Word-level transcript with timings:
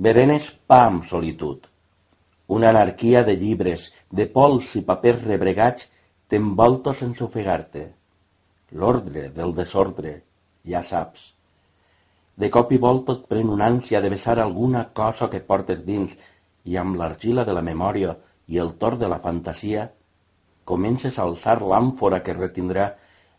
Berenes 0.00 0.46
pa 0.64 0.86
amb 0.88 1.02
solitud. 1.04 1.66
Una 2.56 2.70
anarquia 2.70 3.20
de 3.24 3.34
llibres, 3.36 3.82
de 4.08 4.24
pols 4.32 4.70
i 4.78 4.80
papers 4.90 5.26
rebregats 5.26 5.90
t'envolto 6.32 6.94
sense 6.96 7.20
ofegar-te. 7.26 7.82
L'ordre 8.80 9.26
del 9.34 9.50
desordre, 9.58 10.12
ja 10.64 10.80
saps. 10.90 11.26
De 12.32 12.48
cop 12.48 12.72
i 12.72 12.78
volta 12.80 13.18
et 13.18 13.26
pren 13.28 13.50
una 13.52 13.66
ànsia 13.68 14.00
de 14.00 14.08
besar 14.14 14.38
alguna 14.40 14.86
cosa 15.00 15.28
que 15.28 15.42
portes 15.50 15.82
dins 15.84 16.14
i 16.64 16.78
amb 16.80 16.96
l'argila 16.96 17.44
de 17.44 17.58
la 17.58 17.64
memòria 17.66 18.14
i 18.48 18.56
el 18.64 18.72
tor 18.80 18.96
de 19.02 19.10
la 19.12 19.18
fantasia 19.26 19.84
comences 20.64 21.18
a 21.18 21.26
alçar 21.28 21.58
l'àmfora 21.60 22.22
que 22.24 22.38
retindrà 22.38 22.86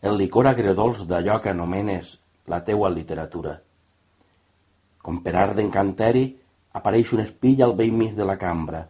el 0.04 0.22
licor 0.22 0.52
agredolç 0.52 1.02
d'allò 1.10 1.40
que 1.42 1.56
anomenes 1.56 2.14
la 2.46 2.62
teua 2.70 2.94
literatura. 2.94 3.56
Com 5.02 5.24
per 5.26 5.34
art 5.34 5.58
d'encanteri, 5.58 6.26
apareix 6.80 7.14
un 7.16 7.24
espill 7.26 7.64
al 7.64 7.76
vell 7.80 7.96
mig 8.02 8.14
de 8.18 8.28
la 8.28 8.38
cambra. 8.42 8.86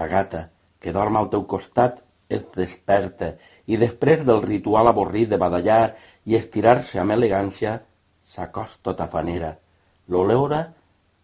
La 0.00 0.06
gata, 0.08 0.46
que 0.80 0.94
dorm 0.96 1.18
al 1.18 1.28
teu 1.32 1.44
costat, 1.50 2.00
et 2.30 2.46
desperta 2.56 3.32
i 3.66 3.78
després 3.80 4.22
del 4.26 4.42
ritual 4.44 4.88
avorrit 4.90 5.28
de 5.32 5.38
badallar 5.42 5.96
i 6.30 6.36
estirar-se 6.38 7.00
amb 7.02 7.16
elegància, 7.16 7.80
s'acosta 8.30 8.94
tafanera, 9.00 9.56
l'oleora 10.08 10.60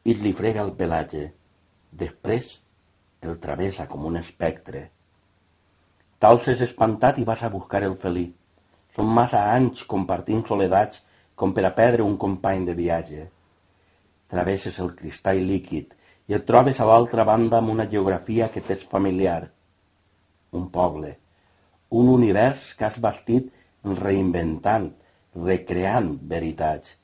i 0.05 0.17
li 0.19 0.33
frega 0.35 0.65
el 0.67 0.73
pelatge. 0.81 1.29
Després 1.93 2.57
el 3.23 3.39
travessa 3.43 3.87
com 3.91 4.05
un 4.11 4.19
espectre. 4.19 4.83
T'alces 6.19 6.63
espantat 6.67 7.19
i 7.23 7.25
vas 7.29 7.43
a 7.43 7.53
buscar 7.53 7.83
el 7.87 7.97
felí. 8.03 8.27
Són 8.97 9.09
massa 9.19 9.43
anys 9.55 9.85
compartint 9.89 10.45
soledats 10.49 11.03
com 11.37 11.53
per 11.57 11.67
a 11.69 11.75
perdre 11.79 12.05
un 12.05 12.17
company 12.17 12.65
de 12.67 12.75
viatge. 12.75 13.27
Travesses 14.33 14.79
el 14.83 14.95
cristall 14.99 15.45
líquid 15.49 15.93
i 16.27 16.35
et 16.39 16.47
trobes 16.47 16.81
a 16.81 16.87
l'altra 16.89 17.25
banda 17.29 17.61
amb 17.61 17.71
una 17.75 17.87
geografia 17.91 18.49
que 18.55 18.63
t'és 18.69 18.83
familiar. 18.95 19.53
Un 20.59 20.67
poble, 20.75 21.13
un 22.01 22.09
univers 22.11 22.73
que 22.75 22.89
has 22.89 22.99
bastit 22.99 23.53
reinventant, 23.87 24.89
recreant 25.37 26.11
veritats. 26.33 26.97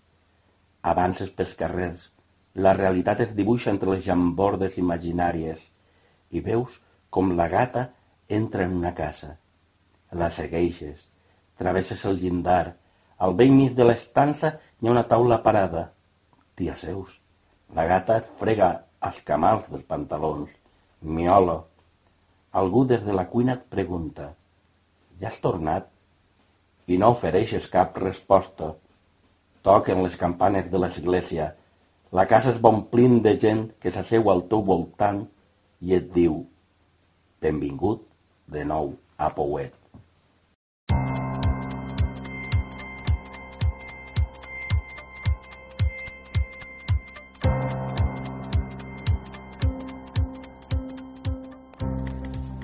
Avances 0.82 1.30
pels 1.30 1.54
carrers, 1.54 2.08
la 2.54 2.74
realitat 2.74 3.22
es 3.26 3.36
dibuixa 3.38 3.70
entre 3.70 3.94
les 3.94 4.04
jambordes 4.04 4.80
imaginàries 4.82 5.62
i 6.32 6.42
veus 6.42 6.80
com 7.10 7.32
la 7.38 7.48
gata 7.48 7.86
entra 8.28 8.66
en 8.66 8.74
una 8.82 8.94
casa. 8.98 9.36
La 10.10 10.30
segueixes, 10.30 11.06
travesses 11.56 12.04
el 12.08 12.18
llindar, 12.18 12.76
al 13.22 13.36
vell 13.38 13.54
mig 13.54 13.76
de 13.78 13.86
l'estança 13.86 14.56
hi 14.58 14.88
ha 14.88 14.94
una 14.98 15.06
taula 15.08 15.42
parada. 15.46 15.90
T'hi 16.56 16.68
asseus. 16.72 17.21
La 17.76 17.86
gata 17.88 18.18
et 18.20 18.28
frega 18.40 18.68
els 19.08 19.18
camals 19.28 19.64
dels 19.70 19.86
pantalons. 19.88 20.50
Miola. 21.02 21.56
Algú 22.60 22.84
des 22.90 23.00
de 23.06 23.14
la 23.16 23.24
cuina 23.32 23.56
et 23.56 23.64
pregunta 23.72 24.28
«Ja 25.22 25.30
has 25.30 25.40
tornat?» 25.40 25.88
i 26.92 26.98
no 27.00 27.12
ofereixes 27.14 27.70
cap 27.72 27.96
resposta. 28.02 28.74
Toquen 29.64 30.02
les 30.04 30.18
campanes 30.20 30.68
de 30.70 30.84
l'església. 30.84 31.52
La 32.12 32.26
casa 32.28 32.52
es 32.52 32.60
va 32.60 32.74
omplint 32.76 33.20
de 33.24 33.36
gent 33.46 33.68
que 33.80 33.94
s'asseu 33.94 34.28
al 34.30 34.44
teu 34.52 34.66
voltant 34.68 35.24
i 35.80 35.96
et 35.96 36.12
diu 36.12 36.42
«Benvingut 37.40 38.04
de 38.52 38.66
nou 38.68 38.96
a 39.16 39.32
Pouet». 39.32 39.72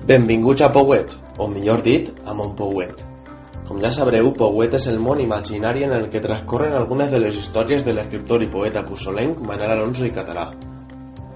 Benvinguts 0.09 0.63
a 0.65 0.71
Pouet, 0.73 1.11
o 1.37 1.45
millor 1.45 1.83
dit, 1.85 2.07
a 2.25 2.33
Montpouet. 2.33 3.03
Com 3.67 3.77
ja 3.77 3.91
sabreu, 3.93 4.31
Pouet 4.33 4.73
és 4.73 4.87
el 4.89 4.95
món 4.97 5.19
imaginari 5.21 5.85
en 5.85 5.93
el 5.93 6.07
que 6.09 6.21
transcorren 6.23 6.73
algunes 6.73 7.11
de 7.11 7.19
les 7.21 7.37
històries 7.37 7.85
de 7.85 7.93
l'escriptor 7.93 8.41
i 8.41 8.47
poeta 8.49 8.81
puçolenc 8.87 9.43
Manel 9.45 9.75
Alonso 9.75 10.07
i 10.07 10.09
Català. 10.15 10.47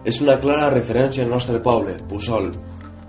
És 0.09 0.17
una 0.25 0.39
clara 0.41 0.72
referència 0.73 1.22
al 1.22 1.29
nostre 1.35 1.62
poble, 1.62 2.00
Puçol, 2.09 2.50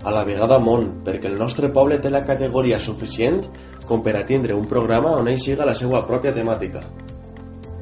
a 0.05 0.13
la 0.13 0.21
vegada 0.29 0.61
món, 0.61 0.85
perquè 1.09 1.33
el 1.33 1.41
nostre 1.41 1.73
poble 1.73 1.97
té 1.97 2.13
la 2.13 2.21
categoria 2.29 2.77
suficient 2.77 3.41
com 3.89 4.05
per 4.05 4.19
a 4.21 4.25
tindre 4.29 4.53
un 4.53 4.69
programa 4.69 5.17
on 5.17 5.33
ell 5.33 5.41
siga 5.41 5.65
la 5.65 5.73
seva 5.73 6.05
pròpia 6.05 6.37
temàtica. 6.37 6.85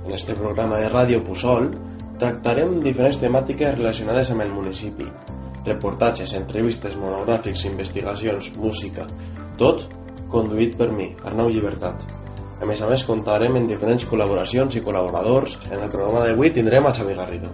En 0.08 0.16
este 0.16 0.40
programa 0.40 0.80
de 0.80 0.88
ràdio 0.88 1.20
Puçol 1.28 1.74
tractarem 2.16 2.78
diferents 2.80 3.20
temàtiques 3.20 3.76
relacionades 3.76 4.32
amb 4.32 4.48
el 4.48 4.56
municipi, 4.56 5.12
reportatges, 5.66 6.34
entrevistes, 6.38 6.98
monogràfics, 7.00 7.66
investigacions, 7.70 8.52
música, 8.60 9.08
tot 9.60 9.88
conduït 10.34 10.78
per 10.80 10.90
mi, 10.92 11.12
Arnau 11.26 11.52
Llibertat. 11.54 12.04
A 12.64 12.68
més 12.68 12.82
a 12.82 12.88
més, 12.90 13.04
comptarem 13.04 13.58
en 13.60 13.68
diferents 13.68 14.06
col·laboracions 14.08 14.76
i 14.78 14.82
col·laboradors. 14.84 15.58
En 15.70 15.82
el 15.84 15.92
programa 15.92 16.24
d'avui 16.24 16.54
tindrem 16.56 16.88
a 16.88 16.94
Xavi 16.96 17.16
Garrido. 17.18 17.52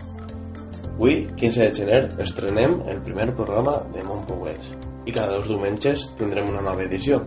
Avui, 0.99 1.23
15 1.39 1.63
de 1.63 1.73
gener, 1.73 1.99
estrenem 2.21 2.81
el 2.91 2.99
primer 3.05 3.31
programa 3.33 3.79
de 3.93 4.03
Montpouet 4.03 4.65
i 5.07 5.13
cada 5.15 5.37
dos 5.37 5.47
diumenges 5.47 6.09
tindrem 6.19 6.49
una 6.51 6.61
nova 6.61 6.83
edició. 6.83 7.21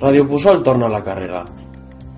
Ràdio 0.00 0.24
Pusol 0.24 0.62
torna 0.64 0.86
a 0.88 0.92
la 0.94 1.02
càrrega. 1.04 1.42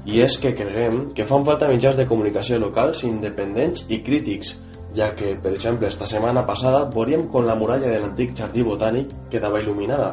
I 0.06 0.20
és 0.22 0.36
que 0.38 0.52
creiem 0.54 1.08
que 1.18 1.24
fan 1.26 1.42
falta 1.48 1.66
mitjans 1.66 1.96
de 1.98 2.04
comunicació 2.06 2.60
locals 2.62 3.00
independents 3.08 3.82
i 3.90 3.98
crítics, 4.06 4.52
ja 4.94 5.08
que, 5.18 5.32
per 5.34 5.50
exemple, 5.56 5.88
esta 5.90 6.06
setmana 6.06 6.44
passada 6.46 6.84
veuríem 6.94 7.26
com 7.32 7.42
la 7.48 7.56
muralla 7.58 7.90
de 7.90 7.98
l'antic 8.04 8.36
jardí 8.38 8.62
botànic 8.62 9.10
quedava 9.34 9.58
il·luminada. 9.58 10.12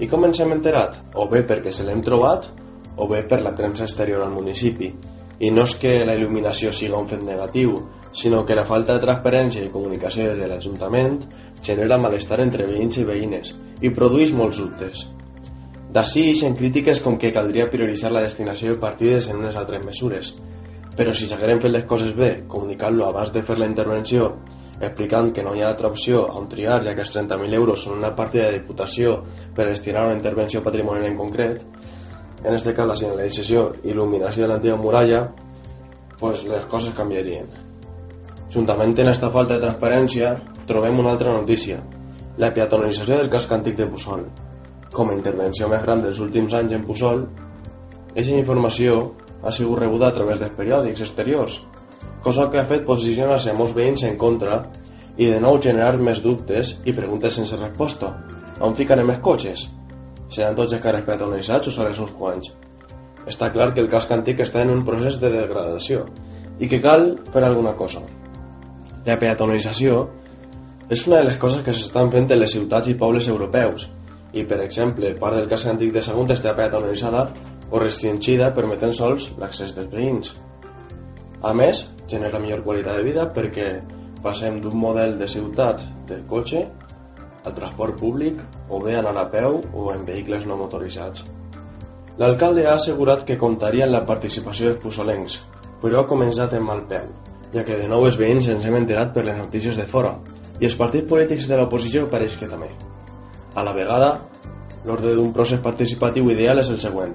I 0.00 0.08
com 0.08 0.24
ens 0.24 0.40
hem 0.40 0.56
enterat? 0.56 0.96
O 1.12 1.28
bé 1.28 1.44
perquè 1.44 1.68
se 1.68 1.84
l'hem 1.84 2.00
trobat, 2.00 2.48
o 2.96 3.12
bé 3.12 3.20
per 3.28 3.42
la 3.44 3.52
premsa 3.52 3.84
exterior 3.84 4.24
al 4.24 4.32
municipi. 4.32 4.88
I 5.44 5.52
no 5.52 5.68
és 5.68 5.76
que 5.76 5.98
la 6.08 6.16
il·luminació 6.16 6.72
siga 6.72 7.04
un 7.04 7.12
fet 7.12 7.20
negatiu, 7.20 7.76
sinó 8.16 8.46
que 8.48 8.56
la 8.56 8.64
falta 8.64 8.96
de 8.96 9.04
transparència 9.04 9.68
i 9.68 9.74
comunicació 9.76 10.32
de 10.40 10.48
l'Ajuntament 10.48 11.20
genera 11.60 12.00
malestar 12.00 12.40
entre 12.40 12.64
veïns 12.64 12.96
i 12.96 13.04
veïnes 13.04 13.56
i 13.84 13.92
produeix 13.92 14.32
molts 14.32 14.64
dubtes. 14.64 15.10
D'ací 15.90 16.28
ixen 16.30 16.54
crítiques 16.54 17.00
com 17.02 17.16
que 17.18 17.32
caldria 17.34 17.66
prioritzar 17.70 18.12
la 18.14 18.20
destinació 18.22 18.76
de 18.76 18.78
partides 18.78 19.24
en 19.26 19.40
unes 19.40 19.56
altres 19.58 19.82
mesures. 19.82 20.28
Però 20.94 21.10
si 21.10 21.26
s'hagueren 21.26 21.58
fet 21.62 21.72
les 21.72 21.86
coses 21.90 22.12
bé, 22.14 22.28
comunicant-lo 22.52 23.08
abans 23.08 23.32
de 23.34 23.42
fer 23.42 23.56
la 23.58 23.66
intervenció, 23.66 24.28
explicant 24.78 25.32
que 25.34 25.42
no 25.42 25.56
hi 25.56 25.64
ha 25.64 25.70
altra 25.72 25.88
opció 25.90 26.20
on 26.38 26.46
triar, 26.52 26.76
ja 26.84 26.94
que 26.94 27.02
els 27.02 27.10
30.000 27.16 27.56
euros 27.58 27.82
són 27.82 27.96
una 27.98 28.12
partida 28.14 28.44
de 28.46 28.60
diputació 28.60 29.16
per 29.56 29.66
destinar 29.66 30.04
a 30.04 30.10
una 30.12 30.18
intervenció 30.18 30.62
patrimonial 30.62 31.08
en 31.08 31.16
concret, 31.18 31.64
en 32.44 32.54
este 32.54 32.74
cas 32.76 32.86
la 32.86 32.96
senyalització 33.00 33.64
i 33.82 33.90
il·luminació 33.90 34.44
de 34.44 34.52
l'antiga 34.52 34.76
muralla, 34.78 35.24
pues 36.20 36.44
les 36.46 36.68
coses 36.70 36.94
canviarien. 36.94 37.50
Juntament 38.54 38.94
amb 38.94 39.10
esta 39.10 39.32
falta 39.34 39.56
de 39.56 39.66
transparència, 39.66 40.36
trobem 40.70 41.02
una 41.02 41.16
altra 41.16 41.34
notícia, 41.34 41.82
la 42.38 42.54
peatonalització 42.54 43.18
del 43.18 43.34
casc 43.34 43.58
antic 43.58 43.76
de 43.82 43.90
Puçol. 43.90 44.24
Com 44.90 45.10
a 45.10 45.14
intervenció 45.14 45.68
més 45.70 45.82
gran 45.84 46.00
dels 46.02 46.18
últims 46.18 46.54
anys 46.58 46.72
en 46.74 46.84
Puçol, 46.86 47.20
aquesta 48.10 48.38
informació 48.40 48.94
ha 49.46 49.52
sigut 49.54 49.78
rebuda 49.78 50.08
a 50.08 50.14
través 50.16 50.40
dels 50.40 50.56
periòdics 50.56 51.04
exteriors, 51.04 51.60
cosa 52.24 52.48
que 52.50 52.58
ha 52.58 52.66
fet 52.66 52.82
posicionar-se 52.88 53.54
molts 53.54 53.76
veïns 53.76 54.02
en 54.08 54.16
contra 54.18 54.64
i 55.16 55.28
de 55.30 55.38
nou 55.42 55.60
generar 55.62 55.94
més 56.08 56.22
dubtes 56.24 56.74
i 56.84 56.94
preguntes 56.96 57.38
sense 57.38 57.58
resposta. 57.60 58.10
On 58.66 58.74
ficarem 58.74 59.12
els 59.14 59.22
cotxes? 59.22 59.68
Seran 60.30 60.58
tots 60.58 60.74
els 60.74 60.82
carrers 60.82 61.06
peatonalitzats 61.06 61.70
o 61.70 61.74
sols 61.76 62.02
uns 62.02 62.16
quants? 62.18 62.50
Està 63.30 63.52
clar 63.54 63.70
que 63.74 63.84
el 63.84 63.88
casc 63.92 64.10
antic 64.10 64.42
està 64.42 64.64
en 64.64 64.74
un 64.74 64.82
procés 64.84 65.20
de 65.22 65.30
degradació 65.32 66.02
i 66.58 66.66
que 66.68 66.82
cal 66.82 67.12
fer 67.30 67.44
alguna 67.46 67.76
cosa. 67.78 68.02
La 69.06 69.16
peatonalització 69.22 70.02
és 70.90 71.06
una 71.06 71.22
de 71.22 71.30
les 71.30 71.38
coses 71.38 71.62
que 71.62 71.72
s'estan 71.72 72.10
fent 72.10 72.26
en 72.26 72.42
les 72.42 72.58
ciutats 72.58 72.90
i 72.90 72.98
pobles 72.98 73.30
europeus 73.30 73.86
i, 74.32 74.44
per 74.44 74.60
exemple, 74.64 75.14
part 75.18 75.36
del 75.38 75.48
casc 75.50 75.70
antic 75.70 75.92
de 75.94 76.02
Sagunt 76.04 76.30
està 76.34 76.54
peatonalitzada 76.56 77.24
o 77.70 77.80
restringida 77.82 78.52
permetent 78.54 78.94
sols 78.94 79.30
l'accés 79.38 79.74
dels 79.76 79.90
veïns. 79.92 80.34
A 81.42 81.54
més, 81.56 81.86
genera 82.10 82.40
millor 82.42 82.62
qualitat 82.66 83.00
de 83.00 83.06
vida 83.06 83.26
perquè 83.34 83.70
passem 84.22 84.60
d'un 84.60 84.76
model 84.76 85.16
de 85.18 85.28
ciutat 85.30 85.82
de 86.08 86.20
cotxe 86.28 86.66
al 87.44 87.54
transport 87.56 87.96
públic 88.00 88.42
o 88.68 88.80
bé 88.82 88.98
anar 88.98 89.16
a 89.16 89.28
peu 89.32 89.60
o 89.72 89.88
en 89.94 90.04
vehicles 90.04 90.44
no 90.46 90.58
motoritzats. 90.60 91.24
L'alcalde 92.20 92.66
ha 92.68 92.74
assegurat 92.76 93.24
que 93.24 93.38
comptaria 93.40 93.86
en 93.86 93.94
la 93.94 94.04
participació 94.04 94.68
dels 94.68 94.82
puçolencs, 94.82 95.38
però 95.80 96.02
ha 96.02 96.10
començat 96.10 96.52
en 96.58 96.66
mal 96.66 96.84
peu, 96.90 97.08
ja 97.54 97.64
que 97.64 97.80
de 97.80 97.88
nou 97.88 98.04
els 98.04 98.20
veïns 98.20 98.50
ens 98.52 98.66
hem 98.68 98.76
enterat 98.82 99.14
per 99.16 99.24
les 99.24 99.40
notícies 99.40 99.80
de 99.80 99.88
fora, 99.88 100.18
i 100.60 100.68
els 100.68 100.76
partits 100.76 101.08
polítics 101.08 101.48
de 101.48 101.56
l'oposició 101.56 102.04
pareix 102.12 102.36
que 102.36 102.50
també. 102.50 102.68
A 103.54 103.64
la 103.66 103.72
vegada, 103.74 104.12
L'ordre 104.84 105.12
d'un 105.14 105.32
procés 105.36 105.60
participatiu 105.60 106.30
ideal 106.32 106.60
és 106.62 106.70
el 106.72 106.80
següent. 106.80 107.12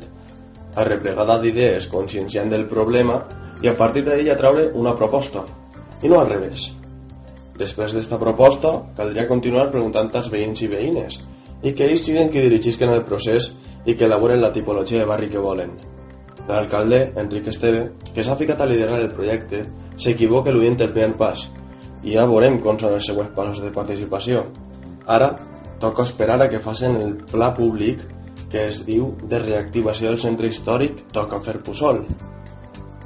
Arreplegada 0.82 1.40
d'idees 1.42 1.88
conscienciant 1.90 2.52
del 2.52 2.68
problema 2.70 3.20
i 3.64 3.70
a 3.72 3.76
partir 3.80 4.04
d'ella 4.06 4.36
traure 4.38 4.68
una 4.82 4.94
proposta. 5.00 5.46
I 6.04 6.12
no 6.12 6.20
al 6.20 6.30
revés. 6.30 6.68
Després 7.58 7.96
d'esta 7.96 8.20
proposta, 8.22 8.74
caldria 8.98 9.26
continuar 9.30 9.72
preguntant 9.72 10.12
als 10.14 10.30
veïns 10.30 10.62
i 10.62 10.70
veïnes 10.70 11.22
i 11.66 11.72
que 11.74 11.88
ells 11.88 12.04
siguin 12.06 12.30
qui 12.30 12.44
dirigisquen 12.44 12.92
el 12.94 13.06
procés 13.08 13.50
i 13.86 13.96
que 13.96 14.06
elaboren 14.06 14.44
la 14.44 14.52
tipologia 14.54 15.02
de 15.02 15.10
barri 15.10 15.32
que 15.32 15.42
volen. 15.42 15.72
L'alcalde, 16.46 17.00
Enric 17.18 17.48
Esteve, 17.50 17.88
que 18.14 18.22
s'ha 18.22 18.36
ficat 18.38 18.62
a 18.62 18.68
liderar 18.70 19.00
el 19.02 19.10
projecte, 19.16 19.64
s'equivoca 19.98 20.54
l'oient 20.54 20.78
el 20.78 20.94
primer 20.94 21.16
pas 21.18 21.48
i 22.04 22.14
ja 22.14 22.28
veurem 22.30 22.60
com 22.62 22.78
són 22.78 22.94
els 23.00 23.08
següents 23.10 23.34
passos 23.34 23.64
de 23.64 23.72
participació. 23.74 24.44
Ara, 25.10 25.32
toca 25.80 26.04
esperar 26.04 26.42
a 26.42 26.50
que 26.50 26.62
facin 26.64 26.96
el 27.00 27.16
pla 27.32 27.54
públic 27.56 28.04
que 28.50 28.68
es 28.70 28.84
diu 28.88 29.10
de 29.30 29.40
reactivació 29.42 30.12
del 30.12 30.22
centre 30.22 30.48
històric 30.48 31.02
Toca 31.16 31.42
fer 31.44 31.58
Pusol. 31.66 32.04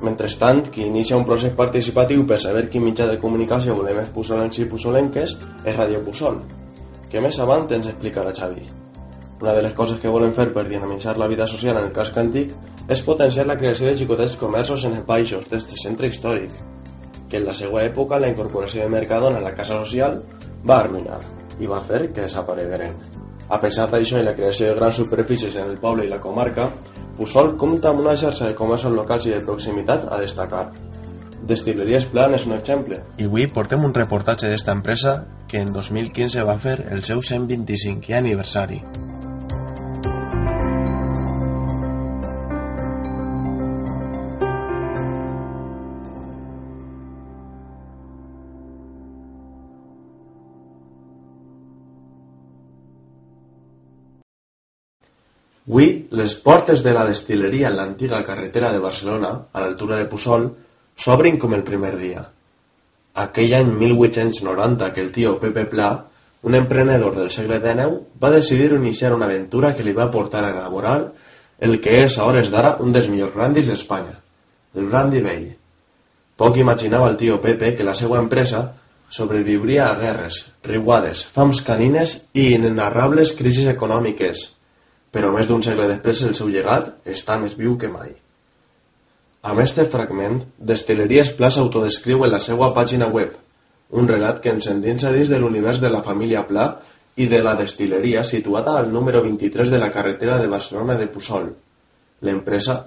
Mentrestant, 0.06 0.62
qui 0.72 0.86
inicia 0.88 1.18
un 1.18 1.26
procés 1.28 1.56
participatiu 1.58 2.26
per 2.28 2.40
saber 2.40 2.68
quin 2.70 2.86
mitjà 2.86 3.08
de 3.10 3.18
comunicació 3.20 3.76
volem 3.76 4.00
els 4.04 4.12
pusolencs 4.16 4.60
i 4.62 4.68
pusolenques 4.70 5.34
és 5.66 5.76
Radio 5.76 6.04
Pusol, 6.06 6.38
que 7.10 7.24
més 7.26 7.40
avant 7.44 7.66
ens 7.76 7.90
explicarà 7.92 8.36
Xavi. 8.36 8.68
Una 9.40 9.56
de 9.56 9.64
les 9.66 9.74
coses 9.74 10.00
que 10.04 10.12
volen 10.12 10.36
fer 10.36 10.50
per 10.54 10.68
dinamitzar 10.68 11.18
la 11.18 11.28
vida 11.32 11.48
social 11.48 11.80
en 11.80 11.90
el 11.90 11.96
casc 11.96 12.18
antic 12.20 12.54
és 12.92 13.04
potenciar 13.08 13.48
la 13.48 13.58
creació 13.58 13.88
de 13.90 13.96
xicotets 13.98 14.38
comerços 14.38 14.86
en 14.86 15.00
els 15.00 15.08
baixos 15.08 15.50
d'este 15.50 15.80
centre 15.82 16.12
històric, 16.12 16.54
que 17.30 17.42
en 17.42 17.50
la 17.50 17.58
seva 17.58 17.84
època 17.88 18.20
la 18.20 18.32
incorporació 18.32 18.84
de 18.84 18.96
Mercadona 19.00 19.40
a 19.40 19.48
la 19.50 19.56
casa 19.58 19.82
social 19.84 20.22
va 20.68 20.82
arruïnar 20.84 21.39
i 21.60 21.68
va 21.68 21.82
fer 21.86 22.08
que 22.14 22.26
desaparegueren. 22.26 22.96
A 23.50 23.58
pesar 23.62 23.88
d'això 23.90 24.20
i 24.20 24.26
la 24.26 24.36
creació 24.38 24.70
de 24.70 24.78
grans 24.78 25.00
superfícies 25.02 25.56
en 25.58 25.72
el 25.72 25.80
poble 25.82 26.06
i 26.06 26.12
la 26.12 26.22
comarca, 26.22 26.70
Pusol 27.18 27.56
compta 27.60 27.90
amb 27.90 28.00
una 28.00 28.16
xarxa 28.16 28.48
de 28.48 28.56
comerços 28.56 28.94
locals 28.96 29.26
i 29.28 29.34
de 29.34 29.42
proximitat 29.44 30.06
a 30.08 30.22
destacar. 30.22 30.70
Destileries 31.50 32.06
Plan 32.14 32.36
és 32.38 32.46
un 32.48 32.56
exemple. 32.56 33.02
I 33.18 33.28
avui 33.28 33.48
portem 33.52 33.84
un 33.84 33.96
reportatge 33.96 34.48
d'esta 34.52 34.76
empresa 34.78 35.20
que 35.50 35.60
en 35.60 35.74
2015 35.76 36.48
va 36.48 36.60
fer 36.64 36.78
el 36.94 37.04
seu 37.04 37.20
125è 37.20 38.20
aniversari. 38.22 38.84
Avui, 55.70 56.08
les 56.18 56.34
portes 56.42 56.82
de 56.82 56.92
la 56.96 57.04
destileria 57.06 57.68
en 57.70 57.76
l'antiga 57.78 58.24
carretera 58.26 58.72
de 58.74 58.80
Barcelona, 58.82 59.30
a 59.54 59.62
l'altura 59.62 60.00
de 60.00 60.08
Puçol, 60.10 60.48
s'obrin 60.98 61.38
com 61.38 61.54
el 61.54 61.62
primer 61.68 61.92
dia. 62.00 62.24
Aquell 63.24 63.54
any 63.54 63.70
1890 63.78 64.90
que 64.96 65.04
el 65.06 65.14
tio 65.14 65.36
Pepe 65.38 65.68
Pla, 65.70 65.92
un 66.42 66.58
emprenedor 66.58 67.14
del 67.20 67.30
segle 67.30 67.62
XIX, 67.62 68.02
va 68.18 68.34
decidir 68.34 68.72
iniciar 68.74 69.14
una 69.14 69.30
aventura 69.30 69.76
que 69.78 69.86
li 69.86 69.94
va 69.94 70.10
portar 70.10 70.44
a 70.44 70.52
elaborar 70.56 70.98
el 71.62 71.78
que 71.86 72.02
és 72.02 72.18
a 72.18 72.26
hores 72.26 72.50
d'ara 72.50 72.78
un 72.82 72.92
dels 72.96 73.14
millors 73.14 73.38
brandis 73.38 73.70
d'Espanya, 73.70 74.18
el 74.74 74.90
brandy 74.90 75.22
vell. 75.22 75.50
Poc 76.34 76.58
imaginava 76.58 77.14
el 77.14 77.18
tio 77.22 77.42
Pepe 77.46 77.76
que 77.78 77.86
la 77.86 77.94
seva 77.94 78.18
empresa 78.18 78.72
sobreviuria 79.14 79.92
a 79.92 79.98
guerres, 80.02 80.48
riuades, 80.66 81.28
fams 81.30 81.62
canines 81.62 82.24
i 82.34 82.56
inenarrables 82.56 83.38
crisis 83.38 83.70
econòmiques, 83.70 84.48
però 85.12 85.32
més 85.34 85.48
d'un 85.50 85.64
segle 85.66 85.88
després 85.90 86.24
el 86.28 86.36
seu 86.38 86.50
llegat 86.54 86.92
està 87.10 87.38
més 87.42 87.56
viu 87.58 87.78
que 87.82 87.90
mai. 87.92 88.12
Amb 89.50 89.64
este 89.64 89.86
fragment, 89.88 90.42
Destileries 90.72 91.32
Pla 91.38 91.50
s'autodescriu 91.56 92.26
en 92.26 92.34
la 92.34 92.42
seva 92.44 92.74
pàgina 92.76 93.08
web, 93.08 93.34
un 93.96 94.08
relat 94.08 94.42
que 94.44 94.52
ens 94.54 94.68
endinsa 94.70 95.14
dins 95.16 95.32
de 95.32 95.40
l'univers 95.40 95.80
de 95.82 95.90
la 95.90 96.04
família 96.06 96.44
Pla 96.48 96.70
i 97.16 97.28
de 97.32 97.42
la 97.44 97.56
destileria 97.56 98.24
situada 98.24 98.78
al 98.78 98.92
número 98.94 99.24
23 99.24 99.72
de 99.72 99.80
la 99.80 99.92
carretera 99.92 100.38
de 100.38 100.48
Barcelona 100.48 100.98
de 101.00 101.08
Puçol. 101.08 101.50
L'empresa, 102.28 102.78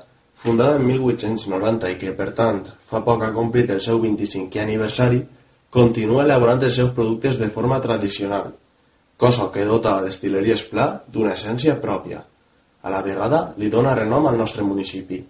fundada 0.45 0.77
en 0.77 0.87
1890 0.87 1.91
i 1.91 1.99
que, 1.99 2.13
per 2.17 2.31
tant, 2.37 2.63
fa 2.89 3.03
poc 3.05 3.25
ha 3.25 3.33
complit 3.35 3.71
el 3.73 3.81
seu 3.81 4.01
25è 4.03 4.63
aniversari, 4.63 5.23
continua 5.73 6.25
elaborant 6.25 6.63
els 6.63 6.77
seus 6.77 6.93
productes 6.93 7.41
de 7.41 7.49
forma 7.51 7.81
tradicional, 7.81 8.53
cosa 9.23 9.53
que 9.55 9.63
dota 9.63 9.95
a 9.95 10.03
Destileries 10.03 10.65
Pla 10.67 10.87
d'una 11.07 11.37
essència 11.39 11.77
pròpia. 11.79 12.19
A 12.83 12.91
la 12.91 13.05
vegada 13.07 13.53
li 13.55 13.69
dona 13.71 13.93
renom 13.95 14.25
al 14.27 14.35
nostre 14.35 14.65
municipi. 14.67 15.21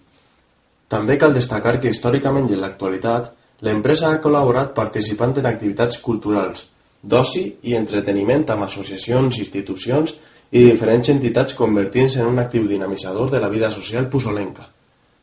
També 0.89 1.19
cal 1.21 1.35
destacar 1.37 1.75
que 1.81 1.91
històricament 1.93 2.47
i 2.49 2.55
en 2.56 2.62
l'actualitat 2.62 3.27
l'empresa 3.69 4.09
ha 4.09 4.21
col·laborat 4.25 4.71
participant 4.79 5.35
en 5.37 5.49
activitats 5.50 6.00
culturals, 6.06 6.62
d'oci 7.03 7.43
i 7.69 7.75
entreteniment 7.77 8.47
amb 8.55 8.65
associacions, 8.65 9.37
institucions 9.44 10.15
i 10.53 10.62
diferents 10.71 11.11
entitats 11.12 11.53
convertint-se 11.59 12.23
en 12.23 12.31
un 12.31 12.41
actiu 12.41 12.65
dinamitzador 12.71 13.29
de 13.35 13.43
la 13.44 13.50
vida 13.53 13.71
social 13.75 14.09
pusolenca. 14.09 14.71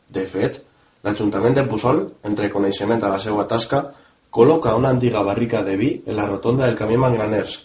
De 0.10 0.28
fet, 0.30 0.60
l'Ajuntament 1.02 1.58
de 1.58 1.66
Pusol, 1.66 2.04
en 2.22 2.38
reconeixement 2.38 3.02
a 3.02 3.12
la 3.16 3.18
seva 3.26 3.48
tasca, 3.50 3.82
col·loca 4.30 4.78
una 4.78 4.94
antiga 4.94 5.26
barrica 5.26 5.64
de 5.66 5.76
vi 5.82 5.92
en 6.06 6.20
la 6.22 6.30
rotonda 6.30 6.68
del 6.68 6.78
camí 6.78 7.02
Mangraners, 7.02 7.58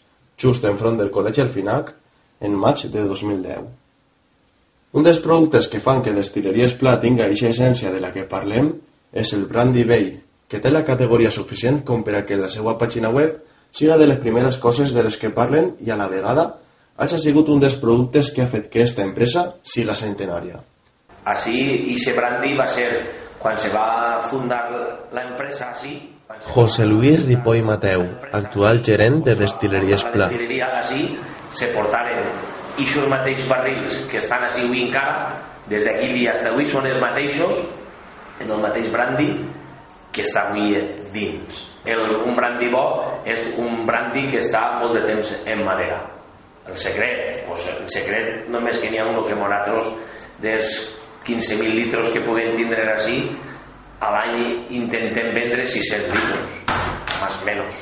just 0.45 0.65
enfront 0.69 1.01
del 1.01 1.13
Col·legi 1.15 1.43
Alfinac, 1.45 1.95
en 2.45 2.59
maig 2.61 2.85
de 2.93 3.07
2010. 3.09 3.65
Un 4.95 5.07
dels 5.07 5.19
productes 5.23 5.67
que 5.71 5.81
fan 5.83 6.03
que 6.05 6.13
Destileries 6.15 6.77
Pla 6.79 6.99
tinga 7.03 7.27
eixa 7.27 7.51
essència 7.51 7.91
de 7.91 8.03
la 8.03 8.13
que 8.15 8.29
parlem 8.31 8.71
és 9.11 9.33
el 9.35 9.49
brandy 9.51 9.83
vell, 9.89 10.13
que 10.49 10.61
té 10.63 10.71
la 10.71 10.85
categoria 10.87 11.33
suficient 11.35 11.81
com 11.89 12.05
per 12.07 12.19
a 12.19 12.23
que 12.29 12.39
la 12.39 12.51
seva 12.53 12.77
pàgina 12.79 13.11
web 13.11 13.41
siga 13.75 13.97
de 13.99 14.07
les 14.07 14.21
primeres 14.23 14.61
coses 14.63 14.93
de 14.95 15.03
les 15.03 15.17
que 15.19 15.33
parlen 15.35 15.73
i 15.83 15.91
a 15.91 15.99
la 15.99 16.07
vegada 16.13 16.45
hagi 16.97 17.19
sigut 17.19 17.51
un 17.51 17.63
dels 17.63 17.75
productes 17.81 18.31
que 18.31 18.45
ha 18.45 18.51
fet 18.51 18.69
que 18.71 18.85
aquesta 18.85 19.03
empresa 19.03 19.49
siga 19.67 19.97
centenària. 19.99 20.61
Así, 21.25 21.57
ese 21.95 22.13
brandy 22.15 22.53
va 22.55 22.67
ser, 22.71 22.91
quan 23.41 23.59
se 23.59 23.73
va 23.75 24.21
fundar 24.31 24.63
la 25.11 25.25
empresa, 25.25 25.73
así, 25.73 25.97
José 26.55 26.87
Luis 26.87 27.27
Ripoll 27.27 27.63
Mateu, 27.63 28.05
actual 28.33 28.81
gerent 28.83 29.23
de 29.25 29.35
Destileries 29.37 30.05
Pla. 30.09 30.31
així 30.31 31.03
se 31.53 31.69
portaren 31.75 32.31
ixos 32.81 33.09
mateixos 33.09 33.49
barrils 33.49 33.99
que 34.11 34.19
estan 34.23 34.47
així 34.47 34.65
avui 34.65 34.87
encara 34.87 35.37
des 35.69 35.85
d'aquell 35.85 36.15
dia 36.17 36.33
fins 36.39 36.49
avui 36.51 36.67
són 36.71 36.89
els 36.89 37.01
mateixos 37.03 37.61
en 38.41 38.51
el 38.51 38.65
mateix 38.65 38.91
brandy 38.93 39.29
que 40.15 40.25
està 40.25 40.49
avui 40.49 40.75
dins. 41.13 41.63
El, 41.85 42.03
un 42.25 42.37
brandy 42.39 42.71
bo 42.73 42.85
és 43.29 43.45
un 43.61 43.85
brandy 43.87 44.27
que 44.33 44.41
està 44.41 44.79
molt 44.81 44.97
de 44.97 45.05
temps 45.07 45.33
en 45.45 45.65
madera. 45.67 46.01
El 46.65 46.77
secret 46.81 47.45
pues 47.49 47.69
el 47.69 47.89
secret 47.93 48.49
només 48.49 48.81
que 48.81 48.91
n'hi 48.91 49.01
ha 49.03 49.09
un 49.11 49.21
que 49.29 49.37
nosaltres 49.37 49.93
dels 50.41 50.71
15.000 51.25 51.77
litres 51.77 52.13
que 52.13 52.25
puguem 52.25 52.57
tindre 52.57 52.87
així 52.95 53.19
a 54.05 54.11
l'any 54.13 54.41
intentem 54.77 55.31
vendre 55.33 55.65
600 55.65 56.13
litres, 56.13 56.49
més 57.21 57.37
menys. 57.49 57.77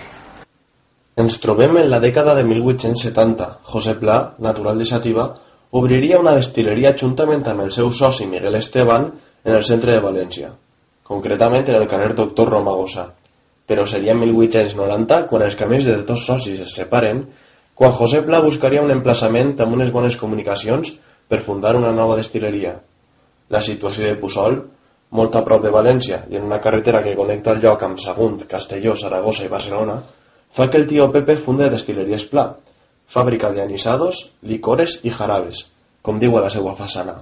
Ens 1.23 1.39
trobem 1.43 1.77
en 1.81 1.89
la 1.91 1.99
dècada 2.03 2.35
de 2.39 2.45
1870. 2.47 3.49
José 3.73 3.95
Pla, 4.01 4.19
natural 4.47 4.79
de 4.79 4.87
Xativa, 4.89 5.27
obriria 5.81 6.21
una 6.23 6.35
destileria 6.39 6.95
juntament 7.01 7.43
amb 7.51 7.65
el 7.67 7.73
seu 7.75 7.91
soci 7.93 8.29
Miguel 8.31 8.59
Esteban 8.61 9.09
en 9.45 9.57
el 9.57 9.65
centre 9.67 9.97
de 9.97 10.05
València, 10.05 10.53
concretament 11.09 11.67
en 11.69 11.81
el 11.81 11.89
carrer 11.91 12.15
Doctor 12.15 12.53
Romagosa. 12.55 13.09
Però 13.67 13.87
seria 13.87 14.15
en 14.15 14.23
1890 14.23 15.25
quan 15.31 15.47
els 15.47 15.57
camins 15.59 15.89
de 15.89 15.97
dos 16.07 16.27
socis 16.29 16.61
es 16.63 16.77
separen, 16.79 17.25
quan 17.75 17.95
José 17.99 18.23
Pla 18.23 18.43
buscaria 18.45 18.85
un 18.85 18.95
emplaçament 18.95 19.57
amb 19.61 19.75
unes 19.75 19.91
bones 19.91 20.19
comunicacions 20.21 20.95
per 21.29 21.43
fundar 21.43 21.75
una 21.79 21.93
nova 21.93 22.19
destileria. 22.21 22.77
La 23.51 23.63
situació 23.65 24.07
de 24.07 24.17
Puçol 24.21 24.61
molt 25.13 25.37
a 25.37 25.43
prop 25.45 25.63
de 25.65 25.71
València 25.73 26.23
i 26.33 26.39
en 26.39 26.47
una 26.49 26.61
carretera 26.65 27.03
que 27.05 27.17
connecta 27.17 27.53
el 27.53 27.61
lloc 27.61 27.83
amb 27.85 28.01
Sagunt, 28.01 28.43
Castelló, 28.49 28.97
Saragossa 28.97 29.45
i 29.45 29.53
Barcelona, 29.53 29.99
fa 30.53 30.69
que 30.71 30.81
el 30.81 30.87
tio 30.89 31.11
Pepe 31.13 31.37
funde 31.37 31.69
Destileries 31.73 32.25
Pla, 32.31 32.47
fàbrica 33.13 33.51
de 33.53 33.63
anisados, 33.63 34.23
licores 34.43 35.01
i 35.05 35.13
jarabes, 35.13 35.67
com 36.03 36.21
diu 36.21 36.37
a 36.39 36.45
la 36.47 36.51
seva 36.51 36.73
façana. 36.79 37.19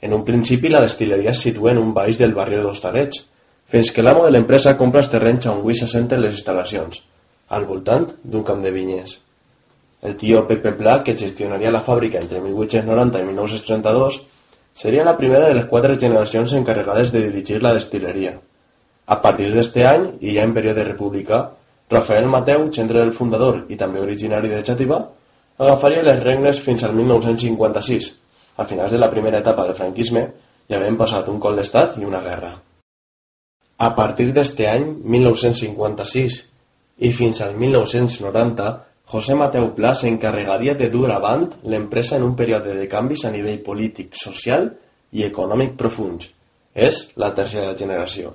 En 0.00 0.14
un 0.14 0.22
principi 0.24 0.70
la 0.70 0.84
destileria 0.84 1.32
es 1.32 1.42
situa 1.42 1.72
en 1.72 1.82
un 1.82 1.92
baix 1.96 2.18
del 2.20 2.34
barri 2.36 2.60
d'Hostalets, 2.62 3.24
fins 3.66 3.90
que 3.90 4.04
l'amo 4.04 4.24
de 4.24 4.30
l'empresa 4.30 4.76
compra 4.78 5.02
els 5.02 5.10
terrenys 5.10 5.48
on 5.50 5.62
avui 5.62 5.74
s'assenten 5.74 6.22
les 6.22 6.36
instal·lacions, 6.38 7.00
al 7.50 7.66
voltant 7.66 8.06
d'un 8.22 8.44
camp 8.46 8.62
de 8.62 8.70
vinyes. 8.70 9.18
El 10.06 10.14
tio 10.20 10.44
Pepe 10.46 10.72
Pla, 10.78 11.00
que 11.02 11.16
gestionaria 11.18 11.72
la 11.74 11.82
fàbrica 11.82 12.20
entre 12.22 12.38
1890 12.44 13.22
i 13.22 13.28
1932, 13.32 14.20
Seria 14.76 15.04
la 15.04 15.16
primera 15.16 15.46
de 15.48 15.54
les 15.56 15.68
quatre 15.70 15.94
generacions 15.96 16.52
encarregades 16.52 17.12
de 17.12 17.22
dirigir 17.24 17.62
la 17.64 17.72
destileria. 17.72 18.34
A 19.06 19.16
partir 19.22 19.46
d'este 19.54 19.86
any, 19.88 20.04
i 20.20 20.34
ja 20.36 20.44
en 20.44 20.52
període 20.52 20.84
republicà, 20.84 21.38
Rafael 21.88 22.26
Mateu, 22.28 22.66
centre 22.76 22.98
del 23.00 23.14
fundador 23.16 23.62
i 23.72 23.78
també 23.80 24.02
originari 24.04 24.50
de 24.52 24.60
Xàtiva, 24.66 24.98
agafaria 25.56 26.04
les 26.04 26.20
regnes 26.22 26.60
fins 26.60 26.84
al 26.84 26.92
1956, 26.98 28.10
a 28.60 28.66
finals 28.68 28.92
de 28.92 29.00
la 29.00 29.08
primera 29.12 29.40
etapa 29.40 29.64
del 29.64 29.78
franquisme, 29.78 30.26
ja 30.68 30.76
havent 30.76 31.00
passat 31.00 31.30
un 31.32 31.40
col 31.40 31.56
d'estat 31.56 31.96
i 31.96 32.04
una 32.04 32.20
guerra. 32.20 32.52
A 33.78 33.90
partir 33.96 34.28
d'este 34.36 34.68
any, 34.68 34.84
1956, 35.16 36.36
i 36.98 37.12
fins 37.16 37.40
al 37.40 37.56
1990, 37.56 38.68
José 39.06 39.36
Mateu 39.38 39.68
Pla 39.76 39.92
s'encarregaria 39.94 40.74
de 40.74 40.88
dur 40.90 41.12
avant 41.14 41.46
l'empresa 41.70 42.16
en 42.16 42.24
un 42.26 42.34
període 42.34 42.74
de 42.74 42.88
canvis 42.90 43.22
a 43.24 43.30
nivell 43.30 43.60
polític, 43.62 44.16
social 44.18 44.66
i 45.14 45.22
econòmic 45.22 45.76
profuns. 45.78 46.26
És 46.74 46.98
la 47.22 47.30
tercera 47.36 47.76
generació. 47.78 48.34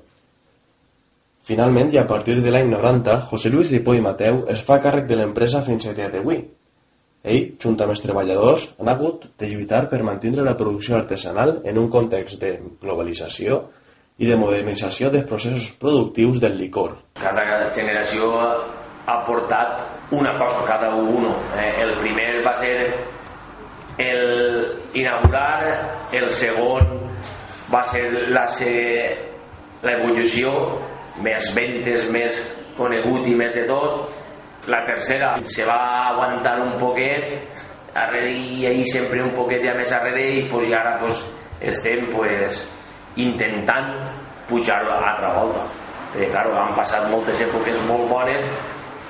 Finalment, 1.44 1.92
i 1.92 2.00
a 2.00 2.08
partir 2.08 2.38
de 2.40 2.54
l'any 2.54 2.72
90, 2.72 3.18
José 3.34 3.51
Luis 3.51 3.70
Ripoll 3.74 4.00
Mateu 4.06 4.46
es 4.54 4.63
fa 4.63 4.80
càrrec 4.80 5.10
de 5.10 5.20
l'empresa 5.20 5.62
fins 5.68 5.90
a 5.90 5.96
dia 5.98 6.08
d'avui. 6.13 6.40
Ell, 7.22 7.48
junt 7.62 7.75
amb 7.84 7.92
els 7.92 8.01
treballadors, 8.01 8.70
han 8.80 8.90
hagut 8.90 9.28
de 9.38 9.50
lluitar 9.51 9.84
per 9.92 10.01
mantenir 10.08 10.46
la 10.46 10.56
producció 10.58 10.96
artesanal 10.98 11.60
en 11.68 11.78
un 11.78 11.90
context 11.92 12.40
de 12.40 12.56
globalització 12.82 13.66
i 14.22 14.30
de 14.30 14.38
modernització 14.40 15.12
dels 15.12 15.28
processos 15.28 15.74
productius 15.82 16.40
del 16.40 16.56
licor. 16.58 16.96
Cada 17.20 17.68
generació 17.75 18.32
ha 19.05 19.24
portat 19.25 19.81
una 20.12 20.38
cosa 20.38 20.65
cada 20.65 20.93
uno. 20.96 21.36
Eh, 21.58 21.81
el 21.81 21.98
primer 22.00 22.46
va 22.46 22.53
ser 22.55 22.93
el 23.98 24.81
inaugurar, 24.93 26.08
el 26.12 26.29
segon 26.31 27.00
va 27.72 27.84
ser 27.88 28.08
la, 28.29 28.46
l'evolució 29.84 30.51
més 31.24 31.51
ventes, 31.55 32.08
més 32.12 32.39
conegut 32.77 33.27
i 33.27 33.36
més 33.36 33.53
de 33.55 33.65
tot. 33.70 34.10
La 34.70 34.84
tercera 34.86 35.34
se 35.43 35.65
va 35.65 35.79
aguantar 36.12 36.60
un 36.62 36.75
poquet, 36.79 37.39
darrere 37.93 38.31
i 38.31 38.65
ahir 38.70 38.86
sempre 38.91 39.24
un 39.24 39.31
poquet 39.36 39.63
ja 39.65 39.74
més 39.77 39.89
darrere 39.89 40.27
i, 40.38 40.43
pues, 40.51 40.67
i 40.70 40.75
ara 40.75 40.98
pues, 41.01 41.24
estem 41.62 42.05
pues, 42.13 42.65
intentant 43.20 43.96
pujar-lo 44.50 44.93
a 44.93 45.01
l'altra 45.01 45.34
volta. 45.39 45.65
Perquè, 46.12 46.27
clar, 46.34 46.46
han 46.60 46.75
passat 46.75 47.08
moltes 47.10 47.39
èpoques 47.43 47.79
molt 47.88 48.10
bones 48.12 48.46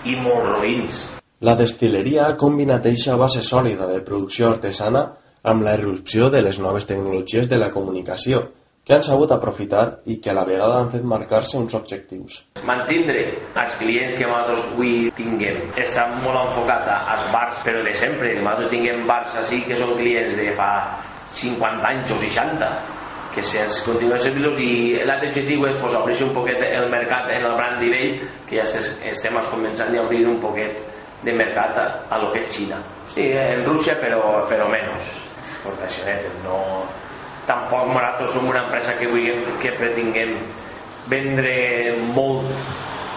i 0.05 0.15
molt 0.19 0.47
roïns. 0.47 1.03
La 1.41 1.55
destileria 1.57 2.27
ha 2.27 2.37
combinat 2.37 2.85
eixa 2.85 3.17
base 3.17 3.41
sòlida 3.45 3.87
de 3.89 4.01
producció 4.05 4.51
artesana 4.51 5.07
amb 5.51 5.65
la 5.65 5.73
irrupció 5.77 6.29
de 6.29 6.41
les 6.45 6.59
noves 6.61 6.85
tecnologies 6.85 7.49
de 7.49 7.57
la 7.57 7.71
comunicació, 7.73 8.43
que 8.85 8.95
han 8.95 9.03
sabut 9.05 9.31
aprofitar 9.33 9.83
i 10.09 10.17
que 10.21 10.31
a 10.31 10.35
la 10.37 10.45
vegada 10.45 10.79
han 10.81 10.89
fet 10.93 11.03
marcar-se 11.05 11.57
uns 11.57 11.73
objectius. 11.77 12.39
Mantindre 12.65 13.23
els 13.63 13.75
clients 13.81 14.17
que 14.17 14.29
nosaltres 14.29 14.63
avui 14.71 14.95
tinguem 15.17 15.61
està 15.81 16.07
molt 16.23 16.39
enfocat 16.41 16.89
als 16.95 17.27
bars, 17.33 17.61
però 17.65 17.83
de 17.85 17.93
sempre, 17.97 18.33
nosaltres 18.39 18.73
tinguem 18.73 19.05
bars 19.09 19.37
així 19.43 19.61
que 19.67 19.77
són 19.77 19.93
clients 19.99 20.33
de 20.37 20.49
fa 20.57 20.71
50 21.41 21.87
anys 21.93 22.11
o 22.11 22.17
60, 22.21 22.71
que 23.33 23.43
si 23.43 23.59
es 23.61 23.81
continuen 23.87 24.19
servint 24.19 24.57
i 24.59 24.71
l'altre 25.07 25.29
objectiu 25.31 25.65
és 25.69 25.77
pues, 25.81 25.95
obrir 25.95 26.17
un 26.25 26.33
poquet 26.35 26.63
el 26.67 26.89
mercat 26.91 27.29
en 27.31 27.45
el 27.47 27.55
brand 27.57 27.79
nivell 27.81 28.17
que 28.49 28.59
ja 28.59 28.81
estem 29.11 29.39
començant 29.49 29.95
a 29.95 30.03
obrir 30.03 30.25
un 30.27 30.39
poquet 30.43 30.81
de 31.23 31.33
mercat 31.37 31.77
a, 31.77 31.85
a 32.09 32.17
lo 32.21 32.31
que 32.33 32.41
és 32.41 32.49
Xina. 32.55 32.79
Sí, 33.13 33.27
en 33.37 33.63
Rússia 33.65 33.95
però, 34.01 34.41
però 34.49 34.67
menys. 34.71 35.11
Exportacionet 35.41 36.25
no, 36.45 36.57
tampoc 37.45 37.89
nosaltres 37.91 38.33
som 38.33 38.47
una 38.49 38.63
empresa 38.65 38.95
que, 38.97 39.09
vulguem, 39.09 39.43
que 39.61 39.73
pretinguem 39.77 40.37
vendre 41.11 41.55
molt 42.15 42.49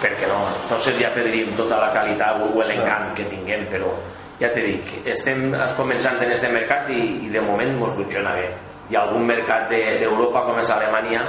perquè 0.02 0.28
no, 0.28 0.42
no 0.71 0.78
seria 0.83 1.12
perdríem 1.14 1.54
tota 1.56 1.78
la 1.80 1.90
qualitat 1.94 2.42
o 2.44 2.66
l'encant 2.66 3.14
que 3.16 3.26
tinguem 3.30 3.64
però 3.73 3.92
ja 4.40 4.50
t'he 4.52 4.64
dit, 4.66 4.94
estem 5.09 5.52
començant 5.78 6.18
en 6.21 6.33
aquest 6.33 6.49
mercat 6.52 6.90
i, 6.92 7.02
i 7.25 7.33
de 7.33 7.42
moment 7.44 7.76
ens 7.76 7.97
funciona 7.97 8.35
bé 8.37 8.49
i 8.91 8.97
algun 9.00 9.26
mercat 9.29 9.69
d'Europa 9.71 10.43
de, 10.43 10.47
com 10.49 10.59
és 10.61 10.73
Alemanya 10.75 11.23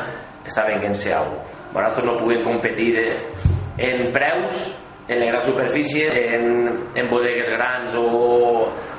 està 0.45 0.65
venint-se 0.67 1.13
alguna 1.13 1.43
cosa. 1.43 1.53
Nosaltres 1.75 2.05
no 2.07 2.17
puguem 2.21 2.43
competir 2.45 2.91
en 3.83 4.11
preus 4.15 4.69
en 5.07 5.19
la 5.19 5.25
gran 5.25 5.43
superfície 5.43 6.07
en, 6.07 6.45
en 6.95 7.09
bodegues 7.09 7.49
grans 7.49 7.93
o, 7.99 8.05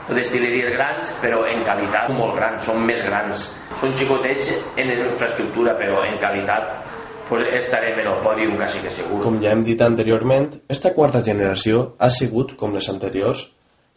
o 0.06 0.14
destileries 0.14 0.70
grans 0.74 1.14
però 1.22 1.42
en 1.48 1.64
qualitat 1.66 2.12
molt 2.14 2.36
grans, 2.36 2.62
són 2.66 2.84
més 2.86 3.02
grans. 3.06 3.48
Són 3.80 3.96
xicotets 3.96 4.52
en 4.78 4.92
infraestructura 4.92 5.74
però 5.78 6.04
en 6.06 6.20
qualitat 6.22 6.94
pues 7.26 7.42
estarem 7.58 7.98
en 8.04 8.12
el 8.12 8.20
pòdium 8.22 8.54
quasi 8.54 8.78
que 8.84 8.92
segur. 8.94 9.24
Com 9.24 9.40
ja 9.42 9.50
hem 9.56 9.64
dit 9.66 9.80
anteriorment 9.82 10.52
esta 10.70 10.92
quarta 10.94 11.24
generació 11.26 11.96
ha 11.98 12.10
sigut, 12.12 12.54
com 12.60 12.76
les 12.76 12.88
anteriors 12.92 13.48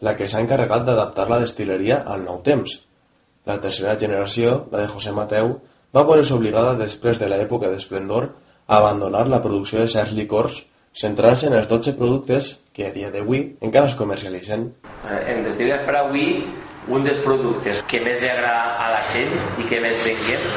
la 0.01 0.16
que 0.16 0.30
s'ha 0.32 0.42
encarregat 0.42 0.88
d'adaptar 0.88 1.28
la 1.30 1.44
destileria 1.44 2.01
al 2.08 2.24
nou 2.25 2.39
temps 2.42 2.80
la 3.50 3.60
tercera 3.62 3.98
generació, 3.98 4.65
la 4.72 4.84
de 4.84 4.91
José 4.94 5.12
Mateu 5.15 5.56
va 5.96 6.06
veure-se 6.06 6.36
obligada 6.36 6.77
després 6.77 7.20
de 7.20 7.29
l'època 7.32 7.72
d'esplendor 7.72 8.29
a 8.68 8.77
abandonar 8.77 9.25
la 9.27 9.41
producció 9.41 9.82
de 9.82 9.89
certs 9.89 10.13
licors 10.13 10.63
centrant-se 11.00 11.48
en 11.50 11.56
els 11.58 11.70
12 11.70 11.96
productes 11.98 12.56
que 12.74 12.88
a 12.88 12.94
dia 12.94 13.10
d'avui 13.13 13.41
encara 13.65 13.89
es 13.89 13.96
comercialitzen. 13.98 14.68
Eh, 15.06 15.22
en 15.34 15.44
Destilleries 15.46 15.86
per 15.88 15.96
avui, 15.98 16.27
un 16.89 17.06
dels 17.06 17.20
productes 17.25 17.82
que 17.89 18.01
més 18.06 18.22
li 18.22 18.29
agrada 18.29 18.77
a 18.86 18.91
la 18.94 19.01
gent 19.13 19.34
i 19.62 19.68
que 19.70 19.82
més 19.84 20.06
venguem, 20.06 20.48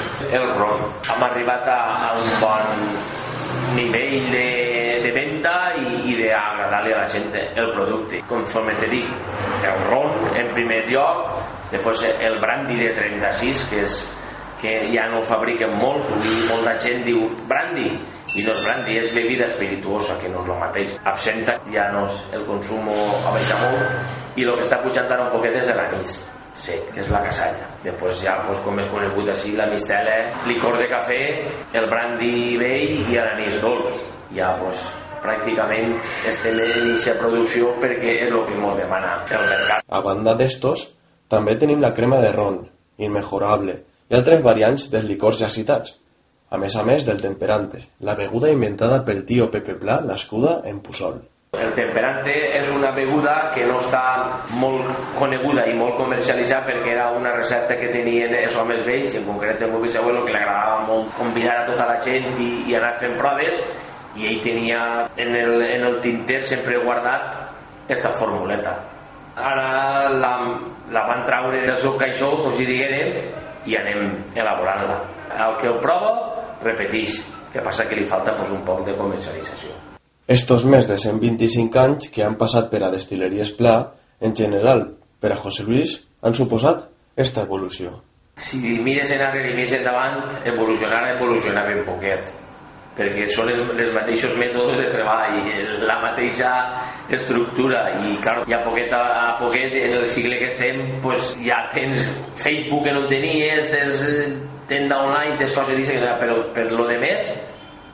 el 0.41 0.47
ron. 0.59 0.87
Hem 1.15 1.27
arribat 1.29 1.69
a, 1.69 1.81
a 2.09 2.13
un 2.21 2.31
bon 2.41 2.65
nivell 3.77 4.31
de, 4.33 4.47
i 6.23 6.31
d'agradar-li 6.31 6.95
a 6.95 7.03
la 7.03 7.11
gent 7.11 7.29
el 7.35 7.71
producte. 7.75 8.23
Conforme 8.31 8.75
te 8.81 8.89
dic, 8.93 9.13
el 9.67 9.85
ron 9.91 10.33
en 10.39 10.51
primer 10.57 10.83
lloc, 10.89 11.31
després 11.73 12.07
el 12.15 12.39
brandy 12.43 12.79
de 12.81 12.91
36, 12.97 13.69
que 13.71 13.85
és 13.87 14.03
que 14.63 14.73
ja 14.95 15.09
no 15.11 15.19
ho 15.19 15.27
fabriquen 15.27 15.73
molts, 15.75 16.11
molta 16.47 16.77
gent 16.83 17.03
diu 17.03 17.25
brandy, 17.51 17.89
i 18.39 18.45
no 18.47 18.53
és 18.55 18.61
brandy, 18.65 18.95
és 19.01 19.11
bebida 19.13 19.49
espirituosa, 19.51 20.15
que 20.23 20.31
no 20.31 20.45
és 20.45 20.53
el 20.55 20.61
mateix. 20.61 20.95
Absenta 21.11 21.57
ja 21.75 21.89
no 21.93 22.05
és 22.07 22.21
el 22.39 22.47
consum 22.47 22.87
ha 22.93 23.35
baixat 23.35 23.67
molt, 23.67 24.15
i 24.39 24.47
el 24.47 24.55
que 24.61 24.69
està 24.69 24.79
pujant 24.85 25.11
ara 25.11 25.27
un 25.27 25.35
poquet 25.35 25.59
és 25.59 25.69
l'anís, 25.75 26.17
sí, 26.55 26.79
que 26.95 27.03
és 27.03 27.11
la 27.13 27.25
casalla. 27.27 27.69
Després 27.83 28.23
ja, 28.23 28.39
pues, 28.47 28.63
com 28.65 28.79
és 28.79 28.89
conegut 28.95 29.35
així, 29.35 29.57
la 29.59 29.67
mistela, 29.73 30.17
licor 30.47 30.79
de 30.79 30.89
cafè, 30.95 31.23
el 31.83 31.91
brandy 31.91 32.35
vell 32.63 32.99
i 33.03 33.19
l'anís 33.19 33.59
dolç. 33.65 33.99
Ja, 34.33 34.55
pues, 34.63 34.87
pràcticament 35.25 35.97
estem 36.29 36.59
en 36.59 36.75
aquesta 36.75 37.17
producció 37.21 37.73
perquè 37.83 38.19
és 38.27 38.29
el 38.29 38.45
que 38.49 38.59
ens 38.59 38.79
demana 38.83 39.17
el 39.31 39.49
mercat. 39.55 39.87
A 39.89 40.03
banda 40.05 40.37
d'estos, 40.39 40.87
també 41.33 41.57
tenim 41.57 41.81
la 41.81 41.95
crema 41.97 42.21
de 42.21 42.31
ron, 42.37 42.63
immejorable, 42.99 43.81
i 44.11 44.19
altres 44.19 44.43
variants 44.45 44.91
dels 44.93 45.09
licors 45.09 45.39
ja 45.41 45.49
citats, 45.49 45.97
a 46.53 46.59
més 46.61 46.75
a 46.77 46.83
més 46.85 47.07
del 47.09 47.21
temperante, 47.25 47.79
la 48.05 48.13
beguda 48.15 48.51
inventada 48.53 48.99
pel 49.07 49.23
tio 49.25 49.47
Pepe 49.51 49.73
Pla 49.81 50.03
nascuda 50.05 50.59
en 50.69 50.83
Pusol. 50.85 51.23
El 51.53 51.73
temperante 51.77 52.33
és 52.59 52.69
una 52.73 52.91
beguda 52.97 53.33
que 53.55 53.65
no 53.69 53.79
està 53.81 54.03
molt 54.61 54.89
coneguda 55.19 55.65
i 55.69 55.75
molt 55.77 55.99
comercialitzada 56.01 56.65
perquè 56.69 56.95
era 56.95 57.11
una 57.17 57.33
recepta 57.37 57.77
que 57.81 57.91
tenien 57.93 58.33
els 58.39 58.57
homes 58.61 58.85
vells, 58.87 59.17
en 59.17 59.25
concret 59.29 59.65
el 59.65 59.73
meu 59.73 59.85
bisabuelo, 59.85 60.27
que 60.27 60.33
li 60.33 60.41
agradava 60.41 60.85
molt 60.89 61.13
convidar 61.17 61.59
a 61.59 61.67
tota 61.71 61.89
la 61.89 61.99
gent 62.05 62.29
i, 62.37 62.51
i 62.69 62.77
anar 62.77 62.95
fent 63.01 63.17
proves 63.21 63.61
i 64.17 64.29
ell 64.29 64.41
tenia 64.45 64.81
en 65.17 65.37
el, 65.37 65.63
en 65.63 65.87
el 65.89 66.01
tinter 66.05 66.43
sempre 66.45 66.81
guardat 66.85 67.37
aquesta 67.87 68.13
formuleta. 68.19 68.75
Ara 69.37 70.09
la, 70.13 70.33
la 70.93 71.05
van 71.09 71.23
traure 71.29 71.63
del 71.65 71.79
seu 71.81 71.97
caixó, 72.01 72.33
com 72.41 72.53
si 72.57 72.69
diguérem, 72.69 73.15
i 73.67 73.79
anem 73.79 74.11
elaborant-la. 74.37 74.99
El 75.47 75.57
que 75.61 75.71
el 75.71 75.79
prova, 75.81 76.13
repeteix. 76.65 77.23
que 77.53 77.61
passa 77.61 77.85
que 77.85 77.97
li 77.99 78.07
falta 78.09 78.33
pues, 78.37 78.49
un 78.49 78.63
poc 78.65 78.81
de 78.87 78.95
comercialització. 78.97 79.75
Estos 80.33 80.65
més 80.65 80.87
de 80.89 80.97
125 80.97 81.81
anys 81.83 82.09
que 82.15 82.25
han 82.25 82.39
passat 82.41 82.71
per 82.73 82.81
a 82.87 82.89
Destileries 82.95 83.53
Pla, 83.59 83.75
en 84.25 84.33
general, 84.39 84.87
per 85.21 85.35
a 85.35 85.41
José 85.43 85.67
Luis, 85.67 85.99
han 86.23 86.33
suposat 86.39 86.87
esta 87.21 87.45
evolució. 87.45 87.93
Si 88.41 88.63
mires 88.81 89.13
enrere 89.13 89.51
i 89.51 89.57
mires 89.59 89.75
endavant, 89.77 90.23
evolucionar, 90.49 91.03
evolucionar 91.19 91.67
ben 91.69 91.85
poquet 91.85 92.33
perquè 92.97 93.27
són 93.33 93.49
els, 93.53 93.93
mateixos 93.95 94.35
mètodes 94.41 94.81
de 94.83 94.89
treball, 94.93 95.39
la 95.89 95.99
mateixa 96.03 96.51
estructura 97.13 97.87
i 98.05 98.17
clar, 98.25 98.43
ja 98.51 98.61
poquet 98.65 98.93
a, 98.97 99.33
poquet 99.41 99.77
en 99.81 99.97
el 100.03 100.09
cicle 100.13 100.41
que 100.41 100.51
estem 100.53 100.83
pues, 101.05 101.33
ja 101.45 101.63
tens 101.73 102.11
Facebook 102.41 102.85
que 102.85 102.97
no 102.97 103.07
tenies, 103.09 103.73
tens 103.73 104.05
tenda 104.69 105.01
online, 105.05 105.39
tens 105.41 105.57
coses 105.57 105.73
d'aquestes, 105.73 106.21
però 106.21 106.39
per 106.53 106.69
lo 106.73 106.87
de 106.89 106.99
més 107.01 107.33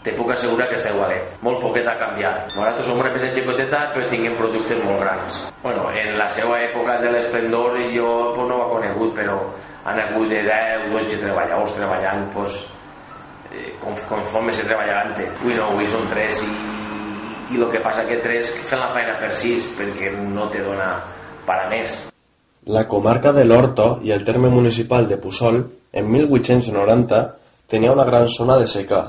te 0.03 0.15
puc 0.15 0.31
assegurar 0.33 0.69
que 0.71 0.79
està 0.79 0.93
igualet. 0.95 1.39
Molt 1.45 1.59
poquet 1.61 1.87
ha 1.91 1.97
canviat. 1.99 2.55
Nosaltres 2.55 2.87
som 2.87 3.01
una 3.03 3.11
peça 3.13 3.31
xicoteta 3.35 3.81
però 3.95 4.07
tinguem 4.09 4.37
productes 4.39 4.81
molt 4.85 5.03
grans. 5.03 5.39
Bueno, 5.63 5.89
en 5.91 6.15
la 6.19 6.29
seva 6.33 6.61
època 6.63 7.01
de 7.03 7.13
l'esplendor 7.13 7.77
jo 7.95 8.09
pues, 8.35 8.49
no 8.49 8.59
ho 8.59 8.67
he 8.67 8.73
conegut, 8.77 9.15
però 9.19 9.39
han 9.85 10.01
hagut 10.05 10.31
de 10.31 10.43
10, 10.47 10.91
12 10.95 11.23
treballadors 11.25 11.75
treballant 11.77 12.29
pues, 12.35 12.61
eh, 13.53 13.75
conforme 13.81 14.53
se 14.53 14.67
treballa 14.67 15.01
antes. 15.07 15.31
Avui 15.41 15.57
no, 15.57 15.71
avui 15.73 15.89
són 15.91 16.07
tres 16.11 16.43
i, 16.45 16.53
i 17.55 17.61
el 17.61 17.69
que 17.73 17.83
passa 17.85 18.07
que 18.09 18.21
tres 18.25 18.53
fan 18.69 18.83
la 18.85 18.93
feina 18.95 19.17
per 19.21 19.33
sis 19.37 19.71
perquè 19.79 20.13
no 20.17 20.49
te 20.53 20.63
dona 20.65 20.95
para 21.49 21.69
més. 21.73 22.05
La 22.69 22.85
comarca 22.89 23.33
de 23.33 23.47
l'Horto 23.47 23.99
i 24.05 24.13
el 24.13 24.25
terme 24.29 24.51
municipal 24.53 25.09
de 25.09 25.17
Puçol, 25.17 25.63
en 25.93 26.11
1890, 26.13 27.21
tenia 27.69 27.95
una 27.95 28.05
gran 28.05 28.29
zona 28.29 28.59
de 28.61 28.67
secà, 28.69 29.05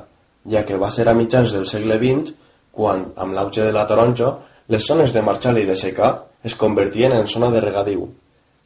ja 0.48 0.64
que 0.68 0.78
va 0.80 0.92
ser 0.92 1.10
a 1.10 1.16
mitjans 1.18 1.52
del 1.56 1.68
segle 1.68 1.98
XX 2.00 2.32
quan, 2.72 3.10
amb 3.20 3.36
l'auge 3.36 3.66
de 3.66 3.74
la 3.76 3.86
taronja, 3.90 4.32
les 4.72 4.86
zones 4.86 5.12
de 5.12 5.24
marxal 5.26 5.58
i 5.60 5.66
de 5.68 5.76
secà 5.76 6.14
es 6.46 6.56
convertien 6.56 7.16
en 7.16 7.28
zona 7.28 7.50
de 7.52 7.62
regadiu. 7.64 8.06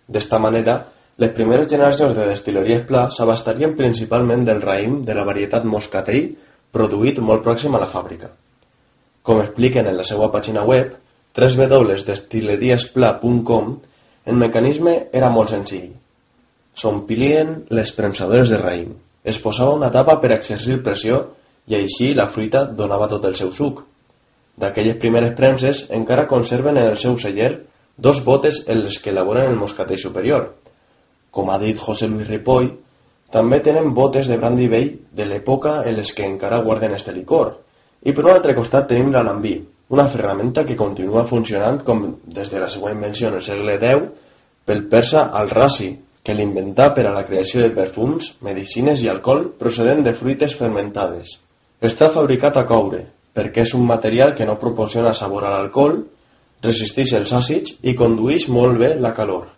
D'esta 0.06 0.38
manera, 0.38 0.84
les 1.22 1.29
primeres 1.38 1.70
generacions 1.70 2.15
de 2.17 2.25
destil·leries 2.25 2.88
Pla 2.89 3.03
s'abastarien 3.13 3.77
principalment 3.77 4.41
del 4.48 4.63
raïm 4.63 5.03
de 5.05 5.13
la 5.13 5.27
varietat 5.27 5.67
moscatell 5.70 6.32
produït 6.74 7.20
molt 7.22 7.43
pròxim 7.46 7.75
a 7.75 7.79
la 7.84 7.91
fàbrica. 7.91 8.29
Com 9.22 9.41
expliquen 9.43 9.88
en 9.88 9.98
la 9.98 10.03
seva 10.10 10.32
pàgina 10.34 10.63
web, 10.65 10.93
www.destilleriespla.com, 11.38 13.65
el 14.25 14.36
mecanisme 14.41 15.08
era 15.13 15.29
molt 15.29 15.50
senzill. 15.53 15.93
S'omplien 16.74 17.70
les 17.70 17.91
premsadores 17.93 18.50
de 18.50 18.58
raïm, 18.58 18.98
es 19.24 19.39
posava 19.39 19.75
una 19.77 19.91
tapa 19.91 20.17
per 20.22 20.34
exercir 20.36 20.82
pressió 20.84 21.20
i 21.70 21.77
així 21.77 22.12
la 22.17 22.27
fruita 22.27 22.65
donava 22.65 23.08
tot 23.12 23.25
el 23.29 23.38
seu 23.39 23.53
suc. 23.53 23.84
D'aquelles 24.60 25.00
primeres 25.01 25.38
premses 25.38 25.86
encara 26.01 26.27
conserven 26.27 26.77
en 26.77 26.89
el 26.89 26.98
seu 26.98 27.17
celler 27.17 27.53
dos 27.98 28.24
botes 28.25 28.63
en 28.67 28.84
les 28.84 29.00
que 29.00 29.13
elaboren 29.13 29.51
el 29.51 29.62
moscatell 29.62 30.01
superior. 30.01 30.50
Com 31.34 31.50
ha 31.50 31.58
dit 31.58 31.80
José 31.82 32.08
Luis 32.08 32.30
Ripoll, 32.30 32.70
també 33.34 33.58
tenen 33.66 33.94
botes 33.98 34.30
de 34.30 34.38
brandy 34.38 34.68
vell 34.70 34.92
de 35.18 35.25
l'època 35.25 35.80
en 35.82 35.96
les 35.98 36.12
que 36.13 36.25
encara 36.30 36.62
guarden 36.62 36.94
este 36.94 37.13
licor. 37.16 37.56
I 38.06 38.13
per 38.13 38.28
un 38.28 38.34
altre 38.36 38.54
costat 38.54 38.86
tenim 38.92 39.10
l'alambí, 39.13 39.56
una 39.90 40.06
ferramenta 40.08 40.66
que 40.68 40.78
continua 40.78 41.25
funcionant 41.25 41.80
com 41.88 42.04
des 42.38 42.52
de 42.54 42.62
la 42.62 42.70
seva 42.70 42.92
invenció 42.94 43.32
en 43.32 43.40
el 43.40 43.46
segle 43.46 43.80
X 43.80 44.06
pel 44.66 44.86
persa 44.92 45.24
al-Rasi, 45.40 45.90
que 46.24 46.36
l'inventà 46.38 46.92
per 46.96 47.08
a 47.10 47.16
la 47.16 47.25
creació 47.28 47.63
de 47.63 47.74
perfums, 47.75 48.30
medicines 48.46 49.02
i 49.04 49.10
alcohol 49.12 49.50
procedent 49.60 50.06
de 50.06 50.13
fruites 50.16 50.56
fermentades. 50.56 51.40
Està 51.82 52.12
fabricat 52.13 52.62
a 52.62 52.66
coure, 52.70 53.02
perquè 53.34 53.66
és 53.66 53.74
un 53.74 53.84
material 53.90 54.38
que 54.38 54.46
no 54.46 54.60
proporciona 54.62 55.18
sabor 55.18 55.50
a 55.50 55.56
l'alcohol, 55.58 55.98
resisteix 56.63 57.18
els 57.20 57.34
àcids 57.36 57.75
i 57.82 57.98
condueix 57.98 58.48
molt 58.48 58.80
bé 58.80 58.94
la 58.96 59.12
calor. 59.18 59.52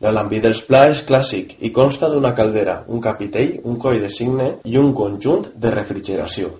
L'alambí 0.00 0.38
dels 0.40 0.62
pla 0.64 0.86
és 0.88 1.02
clàssic 1.04 1.58
i 1.60 1.68
consta 1.76 2.08
d'una 2.08 2.32
caldera, 2.36 2.78
un 2.88 3.02
capitell, 3.04 3.58
un 3.68 3.76
coll 3.82 4.00
de 4.00 4.08
cigne 4.08 4.46
i 4.64 4.78
un 4.80 4.94
conjunt 4.96 5.50
de 5.60 5.72
refrigeració. 5.74 6.54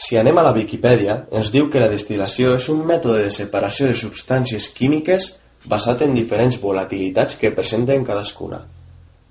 Si 0.00 0.16
anem 0.16 0.38
a 0.38 0.44
la 0.46 0.54
Viquipèdia, 0.56 1.16
ens 1.36 1.50
diu 1.52 1.66
que 1.72 1.82
la 1.82 1.90
destil·lació 1.90 2.54
és 2.56 2.68
un 2.72 2.84
mètode 2.86 3.24
de 3.24 3.32
separació 3.34 3.90
de 3.90 3.96
substàncies 3.98 4.70
químiques 4.76 5.26
basat 5.66 6.06
en 6.06 6.14
diferents 6.14 6.56
volatilitats 6.62 7.36
que 7.40 7.50
presenten 7.56 8.06
cadascuna. 8.06 8.62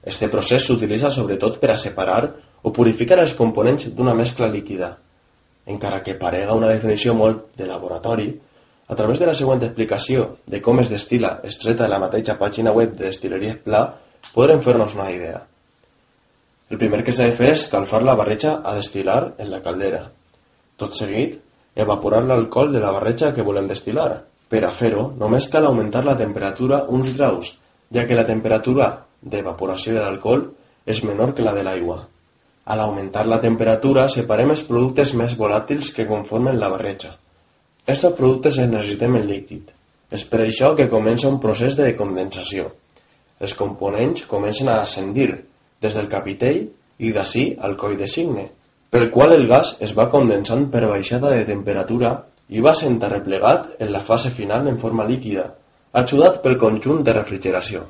Este 0.04 0.28
procés 0.30 0.68
s'utilitza 0.68 1.10
sobretot 1.12 1.58
per 1.64 1.72
a 1.74 1.80
separar 1.80 2.22
o 2.62 2.74
purificar 2.76 3.22
els 3.24 3.34
components 3.40 3.88
d'una 3.96 4.14
mescla 4.14 4.52
líquida. 4.52 4.92
Encara 5.66 6.04
que 6.04 6.20
parega 6.20 6.58
una 6.58 6.70
definició 6.70 7.16
molt 7.16 7.48
de 7.58 7.66
laboratori, 7.72 8.30
a 8.90 8.96
través 8.96 9.20
de 9.22 9.28
la 9.30 9.36
següent 9.38 9.62
explicació 9.62 10.24
de 10.50 10.60
com 10.66 10.80
es 10.82 10.90
destila 10.90 11.36
estreta 11.46 11.86
de 11.86 11.92
la 11.92 12.02
mateixa 12.02 12.36
pàgina 12.40 12.74
web 12.74 12.96
de 12.98 13.06
Destileries 13.06 13.60
Pla, 13.66 13.84
podrem 14.34 14.64
fer-nos 14.66 14.96
una 14.98 15.12
idea. 15.14 15.44
El 16.74 16.82
primer 16.82 17.04
que 17.06 17.14
s'ha 17.14 17.28
de 17.30 17.36
fer 17.38 17.52
és 17.54 17.68
calfar 17.70 18.02
la 18.06 18.18
barreja 18.18 18.56
a 18.66 18.74
destil·lar 18.78 19.22
en 19.38 19.52
la 19.54 19.62
caldera. 19.66 20.02
Tot 20.82 20.98
seguit, 20.98 21.38
evaporar 21.76 22.24
l'alcohol 22.26 22.74
de 22.74 22.82
la 22.82 22.92
barreja 22.98 23.32
que 23.36 23.46
volem 23.46 23.70
destil·lar. 23.70 24.10
Per 24.50 24.64
a 24.66 24.74
fer-ho, 24.74 25.12
només 25.22 25.48
cal 25.54 25.70
augmentar 25.70 26.02
la 26.06 26.18
temperatura 26.18 26.84
uns 26.90 27.14
graus, 27.14 27.54
ja 27.94 28.08
que 28.10 28.18
la 28.18 28.26
temperatura 28.26 28.90
d'evaporació 29.22 29.94
de 29.94 30.02
l'alcohol 30.02 30.48
és 30.90 31.04
menor 31.06 31.36
que 31.38 31.46
la 31.46 31.54
de 31.54 31.66
l'aigua. 31.66 32.02
Al 32.66 32.82
augmentar 32.82 33.28
la 33.30 33.42
temperatura, 33.42 34.10
separem 34.10 34.58
els 34.58 34.66
productes 34.66 35.14
més 35.14 35.38
volàtils 35.38 35.94
que 35.94 36.10
conformen 36.10 36.58
la 36.58 36.74
barreja. 36.74 37.18
Estos 37.90 38.14
productes 38.14 38.60
els 38.62 38.70
necessitem 38.70 39.16
en 39.18 39.26
líquid. 39.26 39.72
És 40.14 40.26
per 40.30 40.44
això 40.44 40.76
que 40.78 40.90
comença 40.92 41.30
un 41.30 41.40
procés 41.42 41.78
de 41.78 41.88
condensació. 41.98 42.68
Els 43.42 43.56
components 43.58 44.28
comencen 44.30 44.70
a 44.70 44.82
ascendir 44.84 45.32
des 45.82 45.98
del 45.98 46.10
capitell 46.12 46.68
i 47.00 47.14
d'ací 47.16 47.46
al 47.66 47.74
coll 47.82 47.98
de 47.98 48.10
signe, 48.12 48.46
pel 48.94 49.10
qual 49.16 49.34
el 49.34 49.48
gas 49.50 49.76
es 49.86 49.96
va 49.98 50.10
condensant 50.14 50.68
per 50.70 50.86
baixada 50.86 51.34
de 51.34 51.48
temperatura 51.50 52.14
i 52.50 52.62
va 52.62 52.76
sent 52.78 53.02
arreplegat 53.06 53.82
en 53.82 53.94
la 53.96 54.06
fase 54.06 54.30
final 54.38 54.70
en 54.70 54.78
forma 54.82 55.10
líquida, 55.10 55.50
ajudat 56.04 56.42
pel 56.46 56.62
conjunt 56.62 57.02
de 57.06 57.16
refrigeració. 57.18 57.86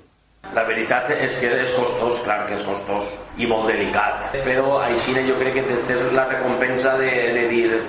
La 0.55 0.63
veritat 0.67 1.11
és 1.15 1.35
que 1.41 1.51
és 1.59 1.71
costós, 1.75 2.21
clar 2.23 2.45
que 2.47 2.55
és 2.55 2.63
costós 2.67 3.15
i 3.37 3.47
molt 3.51 3.67
delicat, 3.67 4.29
però 4.47 4.77
així 4.85 5.15
jo 5.27 5.35
crec 5.41 5.59
que 5.59 5.81
tens 5.89 6.11
la 6.15 6.29
recompensa 6.29 6.95
de, 7.01 7.09
de 7.35 7.49
dir 7.51 7.81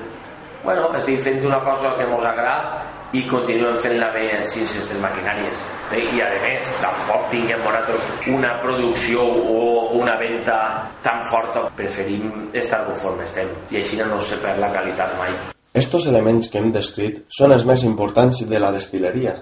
bueno, 0.64 0.88
estic 0.99 1.20
fent 1.25 1.44
una 1.46 1.61
cosa 1.64 1.94
que 1.99 2.07
mos 2.11 2.25
agrada 2.25 2.81
i 3.12 3.25
continuem 3.27 3.79
fent-la 3.83 4.11
bé 4.14 4.27
sense 4.46 4.79
aquestes 4.79 5.01
maquinàries. 5.03 5.62
Bé, 5.90 6.03
I 6.14 6.20
a 6.23 6.29
més, 6.44 6.75
tampoc 6.83 7.27
tinguem 7.33 7.62
nosaltres 7.64 8.29
una 8.31 8.53
producció 8.62 9.25
o 9.25 9.64
una 9.99 10.16
venda 10.20 10.59
tan 11.03 11.25
forta. 11.31 11.66
Preferim 11.77 12.51
estar 12.55 12.85
conforme 12.87 13.27
estem 13.27 13.51
i 13.70 13.81
així 13.83 13.99
no 13.99 14.20
se 14.23 14.38
perd 14.42 14.62
la 14.62 14.70
qualitat 14.75 15.16
mai. 15.18 15.35
Estos 15.75 16.07
elements 16.11 16.51
que 16.51 16.59
hem 16.59 16.70
descrit 16.75 17.25
són 17.31 17.55
els 17.55 17.66
més 17.66 17.83
importants 17.87 18.44
de 18.46 18.59
la 18.62 18.73
destileria, 18.75 19.37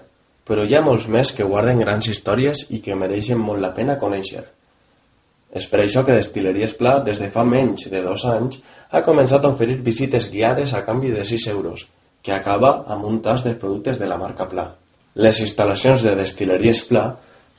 però 0.48 0.64
hi 0.64 0.76
ha 0.76 0.84
molts 0.84 1.08
més 1.08 1.32
que 1.36 1.44
guarden 1.44 1.80
grans 1.84 2.08
històries 2.08 2.66
i 2.72 2.80
que 2.84 2.96
mereixen 2.96 3.40
molt 3.40 3.60
la 3.64 3.74
pena 3.76 3.98
conèixer. 4.00 4.44
És 5.48 5.64
per 5.68 5.80
això 5.80 6.02
que 6.04 6.16
Destileries 6.16 6.74
Pla, 6.76 6.98
des 7.04 7.20
de 7.20 7.30
fa 7.32 7.44
menys 7.48 7.86
de 7.88 8.02
dos 8.04 8.24
anys, 8.28 8.58
ha 8.90 9.04
començat 9.04 9.44
a 9.44 9.52
oferir 9.52 9.78
visites 9.84 10.30
guiades 10.32 10.72
a 10.74 10.84
canvi 10.86 11.12
de 11.12 11.24
6 11.24 11.46
euros, 11.52 11.86
que 12.22 12.32
acaba 12.32 12.84
amb 12.88 13.04
un 13.04 13.20
tas 13.22 13.44
de 13.44 13.54
productes 13.54 13.98
de 13.98 14.06
la 14.08 14.18
marca 14.18 14.48
Pla. 14.48 14.66
Les 15.14 15.40
instal·lacions 15.44 16.04
de 16.06 16.14
Destileries 16.16 16.84
Pla 16.88 17.04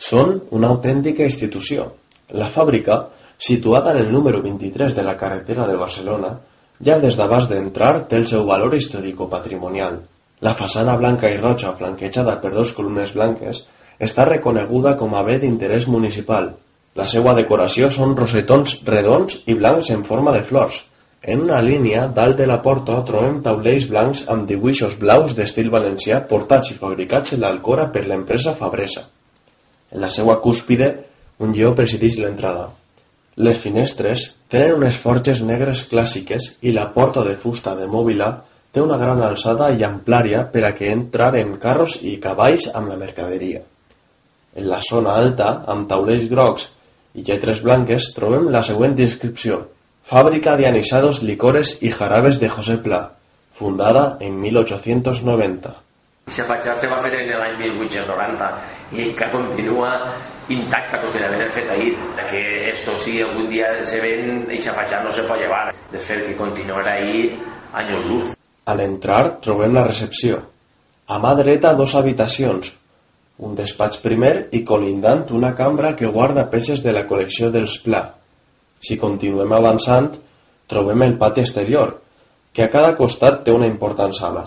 són 0.09 0.37
una 0.55 0.69
autèntica 0.73 1.25
institució. 1.27 1.91
La 2.31 2.49
fàbrica, 2.49 3.01
situada 3.37 3.91
en 3.93 4.05
el 4.05 4.11
número 4.11 4.41
23 4.41 4.95
de 4.95 5.03
la 5.03 5.17
carretera 5.17 5.67
de 5.67 5.75
Barcelona, 5.77 6.31
ja 6.81 6.99
des 6.99 7.17
d'abans 7.19 7.49
d'entrar 7.49 8.07
té 8.07 8.17
el 8.17 8.27
seu 8.27 8.45
valor 8.47 8.75
històrico-patrimonial. 8.75 9.99
La 10.41 10.55
façana 10.55 10.95
blanca 10.95 11.29
i 11.29 11.37
roja, 11.37 11.75
flanquejada 11.75 12.37
per 12.41 12.53
dos 12.55 12.71
columnes 12.73 13.13
blanques, 13.13 13.65
està 13.99 14.25
reconeguda 14.25 14.95
com 14.97 15.13
a 15.13 15.23
bé 15.27 15.37
d'interès 15.39 15.87
municipal. 15.87 16.53
La 16.95 17.07
seva 17.07 17.35
decoració 17.35 17.89
són 17.91 18.15
rosetons 18.15 18.79
redons 18.87 19.41
i 19.45 19.55
blancs 19.59 19.91
en 19.91 20.05
forma 20.07 20.31
de 20.31 20.45
flors, 20.47 20.85
en 21.21 21.41
una 21.41 21.61
línia, 21.61 22.07
dalt 22.07 22.37
de 22.39 22.45
la 22.47 22.61
porta, 22.63 23.01
trobem 23.03 23.41
taulells 23.43 23.89
blancs 23.91 24.21
amb 24.31 24.47
dibuixos 24.47 24.95
blaus 25.01 25.33
d'estil 25.35 25.67
valencià 25.69 26.21
portats 26.27 26.71
i 26.71 26.77
fabricats 26.79 27.33
en 27.35 27.41
l'Alcora 27.43 27.89
per 27.91 28.05
l'empresa 28.07 28.53
Fabresa. 28.55 29.03
En 29.91 29.99
la 29.99 30.09
seva 30.15 30.37
cúspide, 30.39 30.87
un 31.43 31.51
lleó 31.55 31.73
presideix 31.75 32.15
l'entrada. 32.21 32.69
Les 33.35 33.59
finestres 33.59 34.29
tenen 34.51 34.77
unes 34.77 34.95
forges 34.99 35.41
negres 35.43 35.81
clàssiques 35.91 36.53
i 36.61 36.71
la 36.75 36.87
porta 36.93 37.23
de 37.27 37.35
fusta 37.35 37.75
de 37.75 37.87
mòbila 37.87 38.29
té 38.71 38.79
una 38.81 38.99
gran 39.01 39.19
alçada 39.25 39.71
i 39.75 39.83
amplària 39.83 40.45
per 40.53 40.63
a 40.67 40.71
que 40.77 40.91
entraren 40.91 41.57
carros 41.59 41.97
i 42.01 42.15
cavalls 42.23 42.69
amb 42.73 42.93
la 42.93 42.99
mercaderia. 43.01 43.59
En 44.55 44.69
la 44.71 44.79
zona 44.87 45.17
alta, 45.19 45.65
amb 45.67 45.89
taulells 45.89 46.29
grocs 46.31 46.69
i 47.15 47.27
lletres 47.27 47.59
blanques, 47.65 48.13
trobem 48.15 48.47
la 48.55 48.63
següent 48.63 48.95
descripció– 48.95 49.59
Fábrica 50.09 50.57
de 50.57 50.65
anisados, 50.65 51.21
licores 51.21 51.83
y 51.83 51.91
jarabes 51.91 52.39
de 52.39 52.49
José 52.49 52.79
Pla, 52.79 53.11
fundada 53.53 54.17
en 54.19 54.41
1890. 54.41 55.69
Aquesta 56.25 56.45
fatxada 56.49 56.81
se 56.81 56.89
va 56.89 56.97
fer 57.03 57.11
en 57.13 57.29
l'any 57.37 57.59
1890 57.59 58.47
i 58.97 59.05
que 59.13 59.27
continua 59.29 59.91
intacta 60.49 61.03
com 61.03 61.13
que 61.13 61.21
l'haver 61.21 61.51
fet 61.53 61.69
ahir 61.69 61.93
que 62.25 62.41
esto 62.71 62.97
si 62.97 63.21
algun 63.21 63.45
dia 63.53 63.69
se 63.85 64.01
ven 64.01 64.47
aquesta 64.47 64.73
fatxada 64.81 65.05
no 65.05 65.13
se 65.13 65.29
pot 65.29 65.37
llevar. 65.37 65.69
De 65.93 66.01
fet 66.01 66.25
que 66.25 66.33
continuarà 66.41 66.97
ahir 66.97 67.37
anys 67.77 68.09
luz. 68.09 68.35
A 68.65 68.73
l'entrar 68.73 69.37
trobem 69.45 69.77
la 69.77 69.85
recepció 69.85 70.41
a 71.05 71.21
mà 71.21 71.37
dreta 71.37 71.77
dos 71.77 71.93
habitacions. 71.93 72.73
Un 73.45 73.53
despatx 73.53 74.01
primer 74.01 74.47
i 74.57 74.65
colindant 74.65 75.27
una 75.29 75.53
cambra 75.53 75.93
que 75.93 76.09
guarda 76.09 76.49
peces 76.49 76.81
de 76.81 76.97
la 76.97 77.05
col·lecció 77.05 77.53
dels 77.53 77.77
Pla 77.85 78.07
si 78.79 78.97
continuem 78.97 79.51
avançant, 79.53 80.13
trobem 80.69 81.03
el 81.03 81.17
pati 81.19 81.43
exterior, 81.43 81.97
que 82.53 82.63
a 82.65 82.71
cada 82.71 82.95
costat 82.97 83.43
té 83.45 83.51
una 83.51 83.67
important 83.67 84.13
sala. 84.15 84.45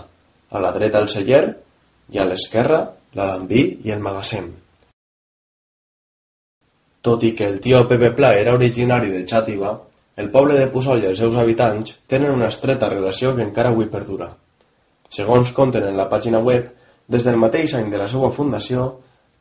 A 0.53 0.61
la 0.61 0.73
dreta 0.73 1.01
el 1.01 1.09
celler 1.09 1.43
i 2.13 2.19
a 2.19 2.27
l'esquerra 2.29 2.83
l'alambí 3.17 3.63
i 3.85 3.93
el 3.93 4.03
magatzem. 4.03 4.51
Tot 7.03 7.23
i 7.27 7.33
que 7.35 7.49
el 7.49 7.59
tio 7.59 7.83
Pepe 7.87 8.13
Pla 8.15 8.31
era 8.39 8.53
originari 8.55 9.11
de 9.11 9.25
Xàtiva, 9.27 9.73
el 10.15 10.29
poble 10.31 10.55
de 10.59 10.69
Puçol 10.71 11.03
i 11.03 11.09
els 11.09 11.19
seus 11.19 11.35
habitants 11.41 11.97
tenen 12.07 12.31
una 12.31 12.47
estreta 12.53 12.89
relació 12.89 13.33
que 13.35 13.43
encara 13.43 13.73
avui 13.73 13.89
perdura. 13.91 14.29
Segons 15.09 15.51
conten 15.53 15.85
en 15.89 15.97
la 15.99 16.09
pàgina 16.09 16.39
web, 16.39 16.71
Des 17.13 17.25
del 17.27 17.35
mateix 17.35 17.73
any 17.75 17.89
de 17.91 17.99
la 17.99 18.05
seva 18.07 18.29
fundació, 18.31 18.85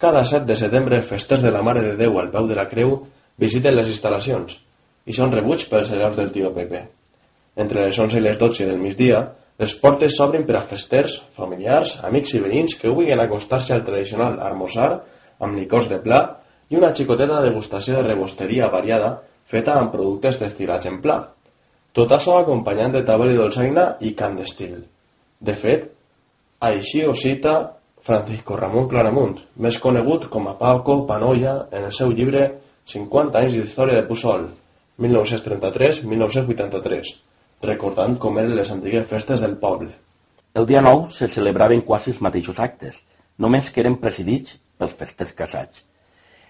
cada 0.03 0.25
7 0.27 0.49
de 0.49 0.57
setembre, 0.59 0.99
festers 1.07 1.45
de 1.47 1.53
la 1.55 1.63
Mare 1.63 1.85
de 1.85 1.93
Déu 2.01 2.19
al 2.19 2.33
peu 2.33 2.49
de 2.51 2.57
la 2.59 2.67
Creu 2.67 2.97
visiten 3.39 3.77
les 3.79 3.87
instal·lacions 3.87 4.59
i 5.07 5.15
són 5.17 5.33
rebuts 5.35 5.67
pels 5.71 5.91
senyors 5.93 6.17
del 6.19 6.33
tio 6.35 6.53
Pepe. 6.55 6.83
Entre 7.63 7.87
les 7.87 7.99
11 7.99 8.19
i 8.19 8.25
les 8.25 8.39
12 8.41 8.69
del 8.69 8.79
migdia, 8.81 9.23
les 9.61 9.75
portes 9.79 10.15
s'obren 10.17 10.47
per 10.49 10.57
a 10.59 10.65
festers, 10.67 11.19
familiars, 11.37 11.99
amics 12.09 12.33
i 12.35 12.41
veïns 12.43 12.79
que 12.81 12.91
vulguin 12.91 13.21
acostar-se 13.21 13.75
al 13.75 13.85
tradicional 13.87 14.39
armosar 14.41 14.89
amb 15.43 15.59
licors 15.59 15.91
de 15.91 15.99
pla 16.03 16.23
i 16.71 16.79
una 16.79 16.95
xicoteta 16.97 17.43
degustació 17.45 17.99
de 17.99 18.07
rebosteria 18.09 18.71
variada 18.73 19.19
feta 19.53 19.77
amb 19.79 19.93
productes 19.93 20.39
destilats 20.41 20.89
en 20.89 21.03
pla. 21.05 21.19
Tot 21.93 22.15
això 22.17 22.39
acompanyant 22.41 22.95
de 22.97 23.05
tabel 23.05 23.35
i 23.35 23.39
dolçaina 23.39 23.91
i 24.01 24.15
cant 24.17 24.39
d'estil. 24.39 24.79
De 25.43 25.55
fet, 25.59 25.91
així 26.63 27.05
ho 27.05 27.13
cita 27.13 27.55
Francisco 28.03 28.57
Ramon 28.57 28.89
Claramunt, 28.89 29.37
més 29.57 29.79
conegut 29.79 30.29
com 30.33 30.49
a 30.49 30.57
Paco 30.59 31.03
Panoia 31.07 31.59
en 31.71 31.91
el 31.91 31.93
seu 31.95 32.15
llibre 32.17 32.49
50 32.89 33.39
anys 33.45 33.59
d'història 33.59 34.01
de 34.01 34.09
Puçol, 34.93 34.99
1933-1983, 34.99 37.15
recordant 37.63 38.19
com 38.19 38.39
eren 38.39 38.57
les 38.57 38.71
antigues 38.71 39.09
festes 39.09 39.41
del 39.41 39.57
poble. 39.57 39.91
El 40.55 40.67
dia 40.67 40.83
9 40.83 41.09
se 41.11 41.29
celebraven 41.29 41.81
quasi 41.81 42.11
els 42.13 42.21
mateixos 42.21 42.59
actes, 42.59 42.99
només 43.39 43.71
que 43.71 43.81
eren 43.81 43.97
presidits 43.97 44.59
pels 44.79 44.93
festers 44.93 45.33
casats. 45.33 45.85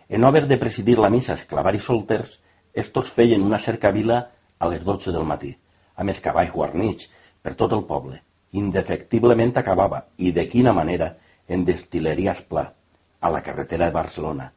En 0.09 0.25
haver 0.25 0.47
de 0.49 0.59
presidir 0.59 0.99
la 0.99 1.11
missa 1.11 1.35
esclavar 1.35 1.75
i 1.75 1.81
solters, 1.81 2.41
estos 2.75 3.11
feien 3.11 3.43
una 3.43 3.59
cercavila 3.59 4.31
a 4.59 4.69
les 4.69 4.85
12 4.85 5.13
del 5.13 5.25
matí, 5.25 5.57
amb 5.97 6.11
els 6.11 6.21
cavalls 6.21 6.53
guarnits 6.53 7.09
per 7.43 7.55
tot 7.55 7.73
el 7.73 7.85
poble. 7.85 8.23
Indefectiblement 8.53 9.57
acabava, 9.57 10.07
i 10.19 10.33
de 10.33 10.49
quina 10.49 10.73
manera, 10.73 11.17
en 11.49 11.65
Destileries 11.65 12.43
Pla, 12.49 12.73
a 13.21 13.31
la 13.31 13.43
carretera 13.43 13.87
de 13.87 13.93
Barcelona. 13.93 14.53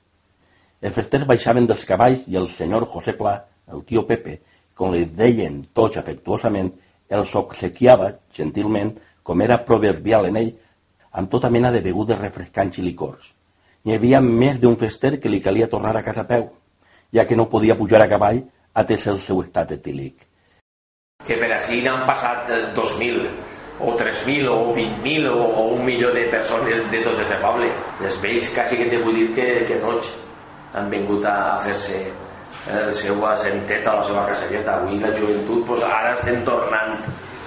Els 0.81 0.95
festers 0.95 1.25
baixaven 1.25 1.67
dels 1.67 1.85
cavalls 1.85 2.23
i 2.27 2.35
el 2.35 2.49
senyor 2.49 2.87
José 2.91 3.13
Pla, 3.13 3.45
el 3.73 3.83
tio 3.85 4.05
Pepe, 4.07 4.39
com 4.75 4.93
li 4.93 5.05
deien 5.05 5.61
tots 5.73 5.97
afectuosament, 6.01 6.71
els 7.09 7.33
obsequiava, 7.37 8.11
gentilment, 8.35 8.93
com 9.23 9.41
era 9.41 9.61
proverbial 9.65 10.29
en 10.29 10.37
ell, 10.41 10.51
amb 11.15 11.31
tota 11.31 11.49
mena 11.49 11.71
de 11.71 11.81
begudes 11.81 12.19
refrescants 12.19 12.79
i 12.79 12.85
licors. 12.85 13.31
Hi 13.85 13.95
havia 13.95 14.21
més 14.21 14.59
d'un 14.59 14.77
fester 14.77 15.15
que 15.21 15.31
li 15.31 15.41
calia 15.41 15.69
tornar 15.71 15.95
a 15.95 16.03
casa 16.03 16.25
a 16.25 16.29
peu, 16.29 16.47
ja 17.13 17.25
que 17.25 17.37
no 17.37 17.49
podia 17.49 17.77
pujar 17.77 18.01
a 18.03 18.09
cavall 18.11 18.41
atès 18.75 19.07
el 19.07 19.19
seu 19.23 19.41
estat 19.45 19.71
etílic. 19.77 20.25
Que 21.25 21.37
per 21.39 21.51
així 21.55 21.81
n'han 21.85 22.03
passat 22.09 22.49
2.000 22.75 23.29
o 23.85 23.93
3.000 23.97 24.49
o 24.51 24.73
20.000 24.75 25.29
o, 25.31 25.45
o 25.61 25.63
un 25.75 25.85
milió 25.85 26.11
de 26.13 26.27
persones 26.31 26.85
de 26.91 27.01
tot 27.03 27.19
este 27.23 27.39
poble. 27.41 27.71
Els 28.03 28.19
vells 28.21 28.51
quasi 28.55 28.77
que 28.81 28.89
t'he 28.91 29.01
dir 29.15 29.27
que, 29.37 29.47
que 29.71 29.79
tots 29.81 30.11
han 30.75 30.91
vingut 30.91 31.25
a 31.25 31.57
fer-se 31.63 32.03
el 32.73 32.93
seu 32.97 33.21
asenteta, 33.27 33.93
la 33.99 34.03
seva 34.03 34.25
caselleta. 34.29 34.79
Avui 34.79 34.99
la 34.99 35.13
joventut, 35.15 35.65
pues, 35.67 35.83
ara 35.85 36.13
estem 36.15 36.43
tornant 36.47 36.97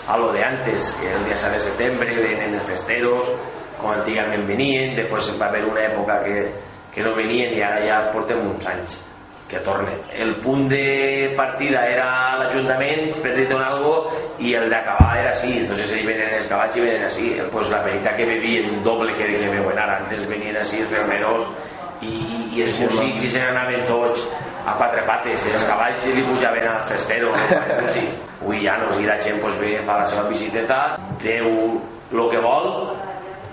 a 0.08 0.16
lo 0.16 0.32
de 0.32 0.44
antes, 0.44 0.94
que 1.00 1.12
el 1.12 1.24
dia 1.24 1.36
7 1.36 1.52
de 1.54 1.60
setembre 1.60 2.14
venen 2.16 2.54
els 2.54 2.64
festeros, 2.64 3.28
com 3.78 3.92
antigament 3.92 4.46
venien, 4.48 4.96
després 4.96 5.28
va 5.40 5.50
haver 5.50 5.66
una 5.68 5.84
època 5.84 6.22
que, 6.24 6.46
que 6.94 7.04
no 7.04 7.14
venien 7.14 7.52
i 7.54 7.62
ara 7.62 7.84
ja 7.84 8.00
portem 8.14 8.40
uns 8.48 8.66
anys 8.66 8.96
que 9.48 9.60
torne. 9.64 9.94
El 10.12 10.34
punt 10.44 10.66
de 10.68 11.32
partida 11.36 11.86
era 11.88 12.08
l'Ajuntament, 12.36 13.14
per 13.22 13.32
dir-te 13.36 13.56
un 13.56 13.64
algo, 13.64 13.94
i 14.44 14.52
el 14.58 14.68
d'acabar 14.68 15.14
era 15.22 15.30
així. 15.32 15.54
Entonces 15.62 15.92
ells 15.96 16.08
venen 16.08 16.34
els 16.36 16.48
cavalls 16.50 16.76
i 16.76 16.84
venen 16.84 17.06
així. 17.06 17.30
Pues 17.52 17.72
la 17.72 17.80
veritat 17.86 18.18
que 18.18 18.28
bevien 18.28 18.82
doble 18.84 19.16
que 19.16 19.24
que 19.24 19.48
beuen 19.54 19.80
ara. 19.80 20.02
Antes 20.02 20.28
venien 20.28 20.60
així 20.60 20.82
els 20.84 20.92
fermeros 20.92 21.48
i, 22.04 22.12
i 22.58 22.66
els 22.66 22.84
músics 22.84 23.24
i 23.24 23.32
se 23.32 23.40
n'anaven 23.40 23.88
tots 23.88 24.26
a 24.68 24.76
quatre 24.78 25.04
pates, 25.08 25.46
els 25.50 25.66
cavalls 25.68 26.08
li 26.14 26.24
pujaven 26.28 26.66
al 26.68 26.82
festero, 26.88 27.32
Avui 28.48 28.62
ja 28.62 28.76
no, 28.78 28.92
avui 28.92 29.04
la 29.04 29.18
gent 29.20 29.40
pues, 29.42 29.56
ve, 29.60 29.74
fa 29.84 29.98
la 29.98 30.04
seva 30.08 30.28
visiteta, 30.30 30.76
treu 31.20 31.48
el 32.14 32.28
que 32.32 32.40
vol 32.40 32.68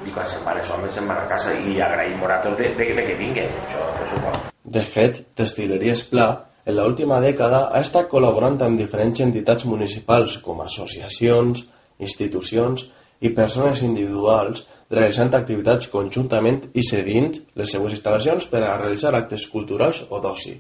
i 0.06 0.12
quan 0.14 0.28
se'n 0.30 0.44
van 0.46 0.60
els 0.62 0.70
homes 0.72 0.94
se'n 0.94 1.08
van 1.10 1.24
a 1.24 1.30
casa 1.30 1.56
i 1.58 1.80
agraïm 1.82 2.22
a 2.24 2.38
tots 2.44 2.60
de, 2.60 2.70
de, 2.78 2.92
de 2.94 3.06
que 3.08 3.16
vinguen, 3.18 3.50
això 3.66 3.88
per 3.98 4.06
supost. 4.12 4.52
De 4.78 4.84
fet, 4.86 5.24
Destileries 5.38 6.04
Pla, 6.12 6.28
en 6.66 6.78
l'última 6.78 7.18
dècada, 7.24 7.66
ha 7.74 7.82
estat 7.82 8.08
col·laborant 8.12 8.60
amb 8.68 8.80
diferents 8.80 9.24
entitats 9.26 9.66
municipals 9.66 10.38
com 10.46 10.62
associacions, 10.62 11.66
institucions 12.06 12.86
i 13.26 13.34
persones 13.34 13.82
individuals 13.86 14.64
realitzant 14.94 15.34
activitats 15.34 15.90
conjuntament 15.90 16.62
i 16.78 16.86
cedint 16.86 17.34
les 17.58 17.74
seues 17.74 17.98
instal·lacions 17.98 18.48
per 18.54 18.62
a 18.62 18.78
realitzar 18.78 19.16
actes 19.18 19.50
culturals 19.50 20.04
o 20.10 20.22
d'oci. 20.22 20.56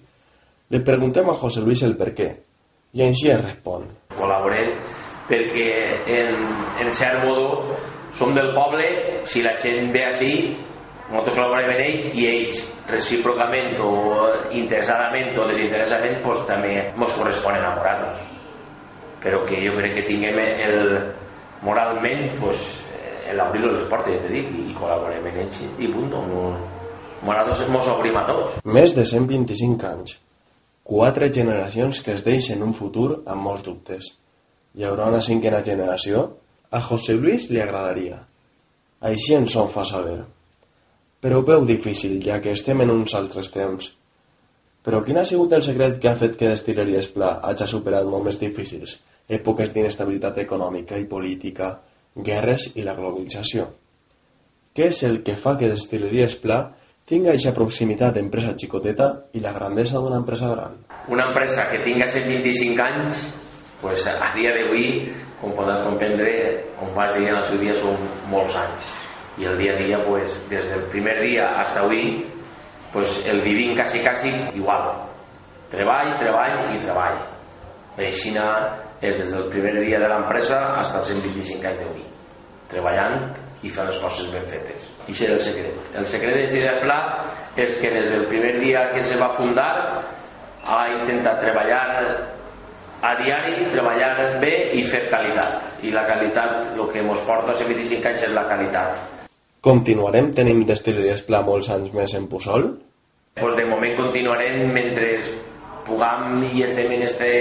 Li 0.73 0.81
preguntem 0.81 1.27
a 1.29 1.37
José 1.37 1.61
Luis 1.61 1.83
el 1.85 1.97
per 1.99 2.11
què, 2.17 2.29
i 2.97 3.03
així 3.05 3.29
es 3.29 3.41
respon. 3.43 3.85
Col·laborem 4.15 4.71
perquè 5.29 5.67
en, 6.15 6.39
en 6.81 6.93
cert 6.93 7.25
modo 7.25 7.75
som 8.17 8.33
del 8.33 8.53
poble, 8.55 8.87
si 9.27 9.43
la 9.45 9.55
gent 9.61 9.91
ve 9.93 10.05
així 10.07 10.31
nosaltres 11.09 11.35
col·laborem 11.35 11.69
amb 11.69 11.83
ells 11.83 12.07
i 12.17 12.25
ells 12.29 12.61
recíprocament 12.89 13.77
o 13.83 13.91
interessadament 14.57 15.37
o 15.37 15.45
desinteressadament 15.51 16.17
pues, 16.23 16.41
també 16.49 16.79
ens 16.79 17.17
correspon 17.19 17.59
nosaltres 17.61 18.23
però 19.25 19.43
que 19.45 19.61
jo 19.61 19.73
crec 19.77 19.95
que 19.99 20.07
tinguem 20.07 20.39
el, 20.41 20.79
moralment 21.65 22.33
pues, 22.39 22.65
l'obrir 23.37 23.65
les 23.65 23.85
portes 23.89 24.17
ja 24.17 24.33
dic, 24.33 24.49
i 24.49 24.73
col·laborem 24.77 25.29
amb 25.29 25.43
ells 25.45 25.61
i 25.61 25.93
punt 25.93 26.09
no, 26.09 26.45
nosaltres 27.21 27.65
ens 27.67 27.93
obrim 27.93 28.17
a 28.17 28.25
tots 28.29 28.61
més 28.65 28.97
de 28.97 29.05
125 29.05 29.91
anys 29.93 30.17
quatre 30.85 31.31
generacions 31.33 32.03
que 32.05 32.13
es 32.15 32.23
deixen 32.27 32.63
un 32.63 32.77
futur 32.77 33.09
amb 33.25 33.41
molts 33.49 33.65
dubtes 33.65 34.13
hi 34.75 34.85
haurà 34.85 35.09
una 35.11 35.23
cinquena 35.23 35.63
generació? 35.65 36.29
A 36.71 36.81
José 36.83 37.15
Luis 37.17 37.49
li 37.49 37.61
agradaria 37.63 38.21
així 39.11 39.35
ens 39.37 39.55
ho 39.55 39.67
fa 39.71 39.85
saber 39.87 40.21
però 41.25 41.39
ho 41.41 41.45
veu 41.45 41.63
difícil, 41.65 42.19
ja 42.21 42.35
que 42.37 42.51
estem 42.53 42.83
en 42.83 42.91
uns 42.93 43.15
altres 43.17 43.47
temps. 43.49 43.87
Però 44.85 44.99
quin 45.01 45.17
ha 45.17 45.23
sigut 45.25 45.55
el 45.57 45.63
secret 45.65 45.95
que 46.01 46.11
ha 46.11 46.19
fet 46.19 46.35
que 46.37 46.51
Destileries 46.51 47.07
Pla 47.15 47.31
hagi 47.49 47.65
superat 47.71 48.05
moments 48.05 48.37
difícils, 48.37 48.99
èpoques 49.25 49.71
d'inestabilitat 49.73 50.37
econòmica 50.43 50.99
i 51.01 51.07
política, 51.09 51.71
guerres 52.27 52.67
i 52.75 52.85
la 52.85 52.93
globalització? 52.93 53.65
Què 54.77 54.91
és 54.91 55.01
el 55.07 55.23
que 55.25 55.33
fa 55.41 55.55
que 55.57 55.71
Destileries 55.71 56.37
Pla 56.43 56.59
tinga 57.05 57.29
aquesta 57.29 57.51
proximitat 57.53 58.15
d'empresa 58.15 58.55
xicoteta 58.57 59.07
i 59.37 59.41
la 59.43 59.51
grandesa 59.53 59.99
d'una 60.01 60.17
empresa 60.23 60.47
gran? 60.49 60.79
Una 61.13 61.27
empresa 61.29 61.67
que 61.69 61.83
tinga 61.85 62.07
125 62.09 62.81
anys, 62.81 63.21
pues 63.81 64.07
a 64.09 64.31
dia 64.33 64.55
d'avui, 64.55 64.87
com 65.37 65.53
podeu 65.53 65.83
comprendre, 65.85 66.31
com 66.79 66.89
vaig 66.97 67.13
dir 67.19 67.27
en 67.29 67.37
el 67.37 67.45
seu 67.45 67.61
dia, 67.61 67.75
són 67.77 67.93
molts 68.31 68.57
anys. 68.57 68.89
Y 69.37 69.45
el 69.45 69.57
día 69.59 69.73
a 69.73 69.83
día 69.83 69.99
pues 70.07 70.47
desde 70.49 70.75
el 70.79 70.83
primer 70.93 71.19
día 71.21 71.59
hasta 71.59 71.83
hoy 71.83 72.25
pues 72.93 73.27
el 73.27 73.41
vivim 73.41 73.75
quasi 73.75 73.99
quasi 73.99 74.31
igual. 74.55 74.95
Treball, 75.69 76.15
treball 76.17 76.73
i 76.73 76.79
treball. 76.79 77.21
Aixina 77.99 78.47
és 79.03 79.19
des 79.19 79.29
del 79.29 79.45
primer 79.51 79.75
dia 79.83 79.99
de 80.01 80.09
l'empresa 80.09 80.57
fins 80.79 80.95
als 80.95 81.13
125 81.13 81.69
anys 81.69 81.83
d'avui. 81.83 82.09
Treballant 82.71 83.19
i 83.61 83.69
fent 83.69 83.91
les 83.91 83.99
coses 83.99 84.31
ben 84.33 84.47
fetes 84.49 84.94
i 85.07 85.13
això 85.13 85.25
és 85.25 85.33
el 85.33 85.41
secret 85.47 85.97
el 86.01 86.07
secret 86.11 86.37
de 86.41 86.45
Gira 86.51 86.77
Pla 86.83 86.99
és 87.55 87.75
que 87.81 87.91
des 87.93 88.07
del 88.11 88.25
primer 88.31 88.55
dia 88.59 88.87
que 88.93 89.03
se 89.03 89.17
va 89.19 89.31
fundar 89.37 89.73
ha 90.65 90.85
intentat 90.99 91.41
treballar 91.43 91.83
a 93.05 93.11
diari, 93.19 93.67
treballar 93.69 94.39
bé 94.41 94.53
i 94.73 94.81
fer 94.83 95.03
qualitat 95.11 95.83
i 95.85 95.91
la 95.93 96.05
qualitat, 96.07 96.71
el 96.73 96.87
que 96.89 97.03
ens 97.03 97.21
porta 97.27 97.53
a 97.53 97.59
125 97.59 98.09
anys 98.11 98.25
és 98.29 98.33
la 98.33 98.47
qualitat 98.49 99.13
Continuarem 99.65 100.27
tenint 100.29 100.61
destileries 100.69 101.23
Pla 101.25 101.39
molts 101.45 101.71
anys 101.73 101.93
més 101.97 102.13
en 102.17 102.27
Puçol? 102.29 102.67
Pues 103.35 103.55
de 103.57 103.63
moment 103.65 103.95
continuarem 103.97 104.59
mentre 104.73 105.15
puguem 105.87 106.43
i 106.53 106.61
estem 106.65 106.91
en 106.91 107.01
este, 107.01 107.31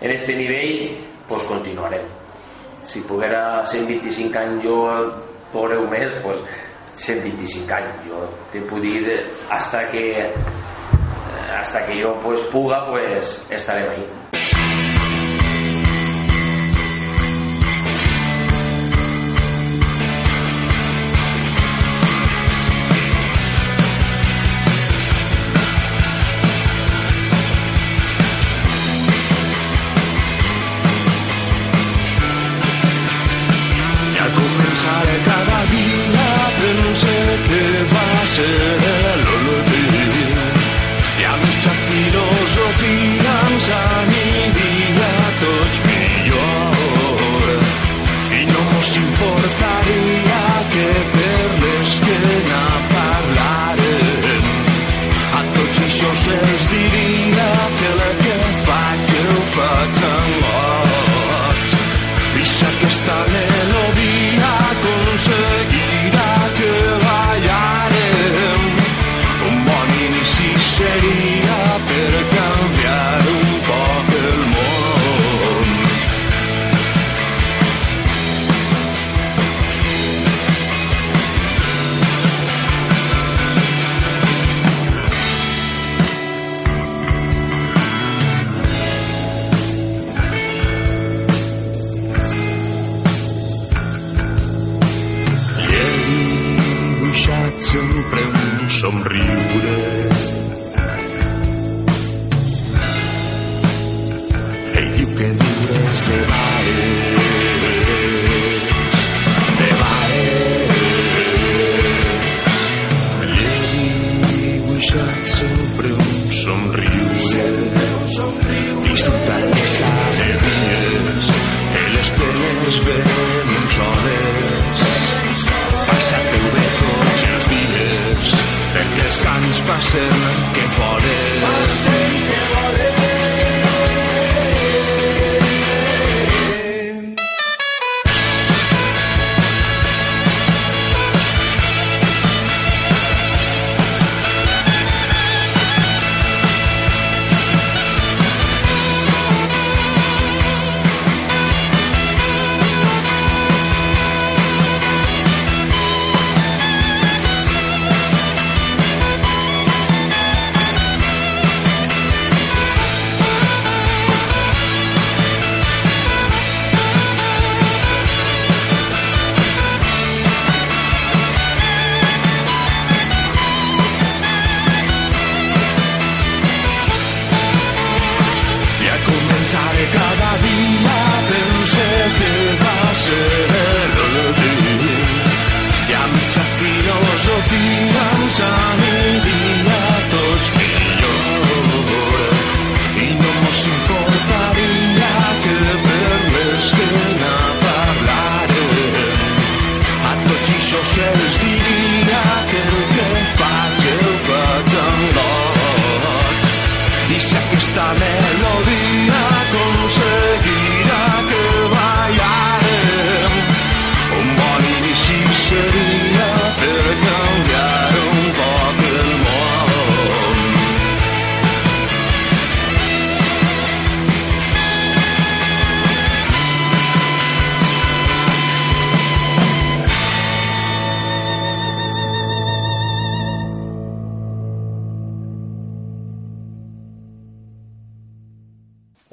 en 0.00 0.10
este 0.14 0.34
nivell, 0.34 0.96
pues 1.28 1.44
continuarem. 1.48 2.06
Si 2.88 3.02
poguera 3.04 3.60
125 3.66 4.40
anys 4.40 4.64
jo 4.64 4.78
veureu 5.52 5.84
més, 5.92 6.16
pues 6.24 6.40
125 6.94 7.72
anys. 7.74 8.00
Jo 8.08 8.24
te 8.52 8.60
puc 8.68 8.80
dir 8.80 9.18
hasta 9.50 9.86
que 9.90 10.32
hasta 11.60 11.84
que 11.84 12.02
jo 12.02 12.14
pues, 12.22 12.40
puga, 12.52 12.86
pues 12.88 13.46
estarem 13.50 13.90
ahí. 13.90 14.19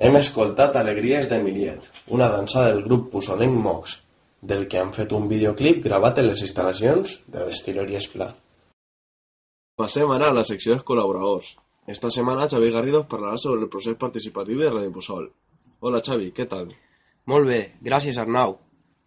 Hem 0.07 0.15
escoltat 0.15 0.75
Alegries 0.79 1.25
de 1.27 1.37
Miliet, 1.43 1.87
una 2.15 2.29
dansa 2.31 2.61
del 2.65 2.77
grup 2.83 3.09
Pusolenc 3.11 3.55
Mox, 3.63 3.95
del 4.51 4.61
que 4.71 4.77
han 4.79 4.93
fet 4.95 5.11
un 5.17 5.25
videoclip 5.27 5.81
gravat 5.83 6.21
en 6.21 6.29
les 6.29 6.43
instal·lacions 6.45 7.15
de 7.33 7.47
Destileries 7.49 8.05
Pla. 8.13 8.27
Passem 9.81 10.13
ara 10.15 10.29
a 10.31 10.35
la 10.37 10.45
secció 10.47 10.71
dels 10.71 10.85
col·laboradors. 10.87 11.49
Esta 11.95 12.11
setmana 12.15 12.45
Xavi 12.53 12.69
Garrido 12.71 13.01
parlarà 13.13 13.35
sobre 13.41 13.65
el 13.65 13.71
procés 13.73 13.97
participatiu 13.99 14.61
de 14.61 14.69
Radio 14.69 14.93
Pusol. 14.95 15.25
Hola 15.81 15.99
Xavi, 16.09 16.29
què 16.37 16.45
tal? 16.53 16.69
Molt 17.33 17.51
bé, 17.51 17.59
gràcies 17.89 18.19
Arnau. 18.23 18.55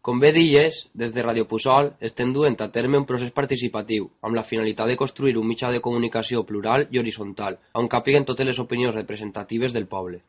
Com 0.03 0.21
bé 0.21 0.35
dies, 0.37 0.83
des 0.93 1.15
de 1.17 1.25
Radio 1.25 1.47
Pusol 1.49 1.95
estem 2.11 2.35
duent 2.37 2.59
a 2.61 2.69
terme 2.75 3.01
un 3.01 3.07
procés 3.09 3.33
participatiu 3.41 4.11
amb 4.21 4.37
la 4.37 4.45
finalitat 4.51 4.93
de 4.93 4.99
construir 5.01 5.39
un 5.41 5.49
mitjà 5.49 5.73
de 5.73 5.81
comunicació 5.81 6.45
plural 6.53 6.85
i 6.91 7.01
horitzontal, 7.01 7.57
on 7.73 7.89
capiguen 7.89 8.29
totes 8.29 8.53
les 8.53 8.61
opinions 8.67 9.01
representatives 9.01 9.73
del 9.73 9.89
poble. 9.89 10.21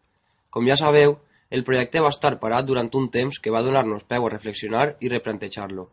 Com 0.51 0.67
ja 0.67 0.75
sabeu, 0.79 1.13
el 1.57 1.63
projecte 1.67 2.01
va 2.03 2.11
estar 2.13 2.33
parat 2.39 2.65
durant 2.67 2.89
un 2.99 3.05
temps 3.15 3.37
que 3.43 3.51
va 3.55 3.63
donar-nos 3.65 4.03
peu 4.13 4.25
a 4.27 4.31
reflexionar 4.33 4.85
i 4.99 5.11
replantejar-lo. 5.13 5.85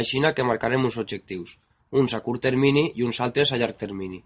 Aixina 0.00 0.32
que 0.36 0.46
marcarem 0.50 0.84
uns 0.88 0.96
objectius, 1.02 1.54
uns 2.02 2.14
a 2.16 2.20
curt 2.24 2.42
termini 2.46 2.86
i 2.94 3.04
uns 3.08 3.20
altres 3.26 3.52
a 3.52 3.58
llarg 3.60 3.76
termini. 3.82 4.22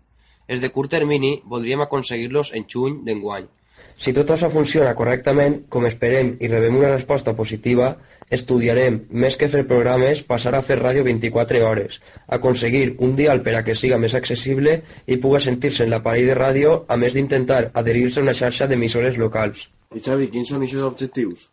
Els 0.49 0.63
de 0.63 0.71
curt 0.77 0.91
termini 0.97 1.33
voldríem 1.55 1.83
aconseguir-los 1.85 2.53
en 2.59 2.67
juny 2.75 3.01
d'enguany, 3.07 3.49
Si 3.97 4.13
tot 4.17 4.31
això 4.35 4.49
funciona 4.51 4.95
correctament, 4.99 5.61
com 5.69 5.87
esperem 5.87 6.33
i 6.41 6.49
rebem 6.51 6.79
una 6.79 6.91
resposta 6.93 7.35
positiva, 7.39 7.93
estudiarem, 8.33 8.99
més 9.25 9.37
que 9.37 9.49
fer 9.53 9.63
programes, 9.69 10.23
passar 10.33 10.55
a 10.57 10.63
fer 10.67 10.79
ràdio 10.81 11.05
24 11.09 11.63
hores, 11.69 12.01
aconseguir 12.39 12.97
un 13.07 13.15
dial 13.19 13.43
per 13.47 13.57
a 13.59 13.63
que 13.67 13.77
siga 13.79 14.01
més 14.03 14.17
accessible 14.19 14.79
i 15.07 15.19
puga 15.25 15.43
sentir-se 15.47 15.85
en 15.85 15.93
l'aparell 15.95 16.33
de 16.33 16.39
ràdio, 16.39 16.77
a 16.89 16.97
més 16.97 17.17
d'intentar 17.17 17.63
adherir-se 17.73 18.21
a 18.21 18.27
una 18.27 18.37
xarxa 18.43 18.71
d'emissores 18.71 19.19
locals. 19.21 19.69
I 19.95 20.01
Xavi, 20.01 20.31
quins 20.33 20.49
són 20.49 20.65
aquests 20.65 20.89
objectius? 20.89 21.49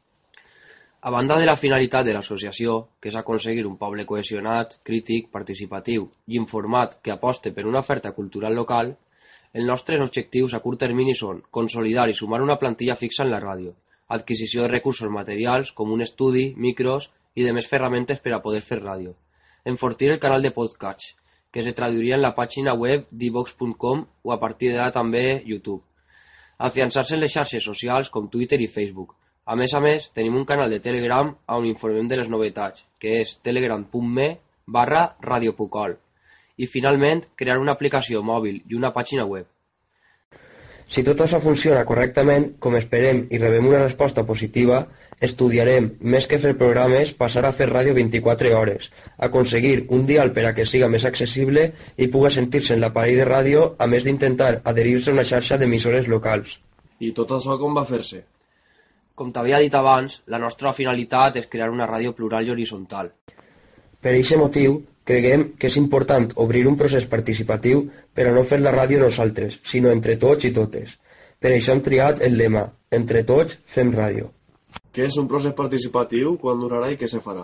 A 1.01 1.11
banda 1.11 1.37
de 1.39 1.45
la 1.47 1.55
finalitat 1.55 2.07
de 2.07 2.13
l'associació, 2.15 2.73
que 2.99 3.07
és 3.11 3.15
aconseguir 3.15 3.67
un 3.67 3.77
poble 3.79 4.03
cohesionat, 4.07 4.79
crític, 4.83 5.29
participatiu 5.31 6.09
i 6.27 6.39
informat 6.39 6.97
que 7.03 7.13
aposte 7.13 7.53
per 7.55 7.67
una 7.67 7.79
oferta 7.85 8.11
cultural 8.17 8.55
local, 8.55 8.91
els 9.53 9.65
nostres 9.65 10.01
objectius 10.05 10.53
a 10.53 10.59
curt 10.63 10.79
termini 10.83 11.15
són 11.17 11.41
consolidar 11.57 12.07
i 12.09 12.17
sumar 12.17 12.41
una 12.45 12.57
plantilla 12.61 12.97
fixa 12.99 13.23
en 13.25 13.31
la 13.31 13.39
ràdio, 13.43 13.73
adquisició 14.17 14.63
de 14.63 14.71
recursos 14.73 15.09
materials 15.09 15.71
com 15.79 15.93
un 15.95 16.01
estudi, 16.05 16.53
micros 16.55 17.09
i 17.35 17.45
de 17.45 17.53
més 17.57 17.69
ferramentes 17.71 18.21
per 18.25 18.33
a 18.35 18.41
poder 18.45 18.61
fer 18.65 18.79
ràdio, 18.81 19.15
enfortir 19.65 20.11
el 20.13 20.19
canal 20.19 20.45
de 20.45 20.53
podcast, 20.55 21.15
que 21.51 21.63
se 21.65 21.73
traduiria 21.73 22.17
en 22.17 22.25
la 22.25 22.35
pàgina 22.37 22.75
web 22.77 23.07
divox.com 23.11 24.03
o 24.23 24.33
a 24.33 24.39
partir 24.39 24.73
d'ara 24.73 24.91
també 24.93 25.41
YouTube, 25.45 25.81
afiançar-se 26.57 27.15
en 27.17 27.23
les 27.23 27.33
xarxes 27.33 27.65
socials 27.65 28.13
com 28.13 28.29
Twitter 28.29 28.61
i 28.61 28.69
Facebook, 28.69 29.15
a 29.49 29.55
més 29.57 29.73
a 29.73 29.79
més, 29.81 30.11
tenim 30.13 30.35
un 30.37 30.45
canal 30.45 30.69
de 30.69 30.77
Telegram 30.85 31.31
on 31.55 31.65
informem 31.65 32.05
de 32.09 32.19
les 32.19 32.27
novetats, 32.29 32.83
que 33.01 33.15
és 33.23 33.31
telegram.me 33.47 34.27
barra 34.67 35.01
radiopucol. 35.25 35.95
I 36.59 36.67
finalment, 36.67 37.23
crear 37.39 37.57
una 37.61 37.73
aplicació 37.77 38.21
mòbil 38.25 38.59
i 38.67 38.77
una 38.77 38.91
pàgina 38.95 39.25
web. 39.25 39.47
Si 40.89 41.03
tot 41.05 41.19
això 41.21 41.37
funciona 41.37 41.83
correctament, 41.85 42.45
com 42.65 42.75
esperem 42.77 43.19
i 43.29 43.37
rebem 43.37 43.67
una 43.69 43.81
resposta 43.83 44.23
positiva, 44.25 44.79
estudiarem, 45.27 45.91
més 46.13 46.25
que 46.31 46.39
fer 46.41 46.55
programes, 46.57 47.11
passar 47.19 47.43
a 47.45 47.51
fer 47.59 47.67
ràdio 47.69 47.93
24 47.93 48.53
hores, 48.57 48.87
aconseguir 49.27 49.75
un 49.97 50.07
dial 50.09 50.33
per 50.33 50.47
a 50.49 50.55
que 50.57 50.65
siga 50.65 50.89
més 50.89 51.05
accessible 51.05 51.67
i 51.95 52.09
puga 52.09 52.33
sentir-se 52.33 52.73
en 52.73 52.81
l'aparell 52.81 53.21
de 53.21 53.29
ràdio, 53.29 53.67
a 53.77 53.85
més 53.85 54.07
d'intentar 54.07 54.49
adherir-se 54.73 55.13
a 55.13 55.17
una 55.19 55.27
xarxa 55.31 55.61
d'emissores 55.61 56.09
locals. 56.09 56.57
I 56.99 57.13
tot 57.13 57.37
això 57.37 57.59
com 57.61 57.77
va 57.77 57.85
fer-se? 57.85 58.23
Com 59.13 59.29
t'havia 59.35 59.61
dit 59.61 59.77
abans, 59.77 60.23
la 60.25 60.41
nostra 60.41 60.73
finalitat 60.73 61.37
és 61.37 61.47
crear 61.53 61.69
una 61.69 61.85
ràdio 61.85 62.17
plural 62.17 62.49
i 62.49 62.55
horitzontal. 62.55 63.13
Per 64.01 64.15
aquest 64.15 64.41
motiu, 64.41 64.81
creguem 65.09 65.45
que 65.57 65.69
és 65.71 65.77
important 65.81 66.27
obrir 66.43 66.65
un 66.69 66.77
procés 66.79 67.05
participatiu 67.09 67.85
per 68.15 68.27
a 68.29 68.33
no 68.35 68.45
fer 68.47 68.59
la 68.61 68.73
ràdio 68.75 68.99
nosaltres, 69.01 69.59
sinó 69.71 69.93
entre 69.95 70.17
tots 70.21 70.45
i 70.45 70.53
totes. 70.55 70.97
Per 71.41 71.53
això 71.55 71.73
hem 71.73 71.85
triat 71.85 72.21
el 72.25 72.37
lema 72.37 72.67
Entre 72.97 73.21
tots 73.21 73.57
fem 73.69 73.91
ràdio. 73.93 74.31
Què 74.93 75.05
és 75.05 75.15
un 75.21 75.27
procés 75.29 75.53
participatiu, 75.57 76.31
quan 76.41 76.61
durarà 76.61 76.89
i 76.89 76.97
què 76.97 77.07
se 77.09 77.21
farà? 77.21 77.43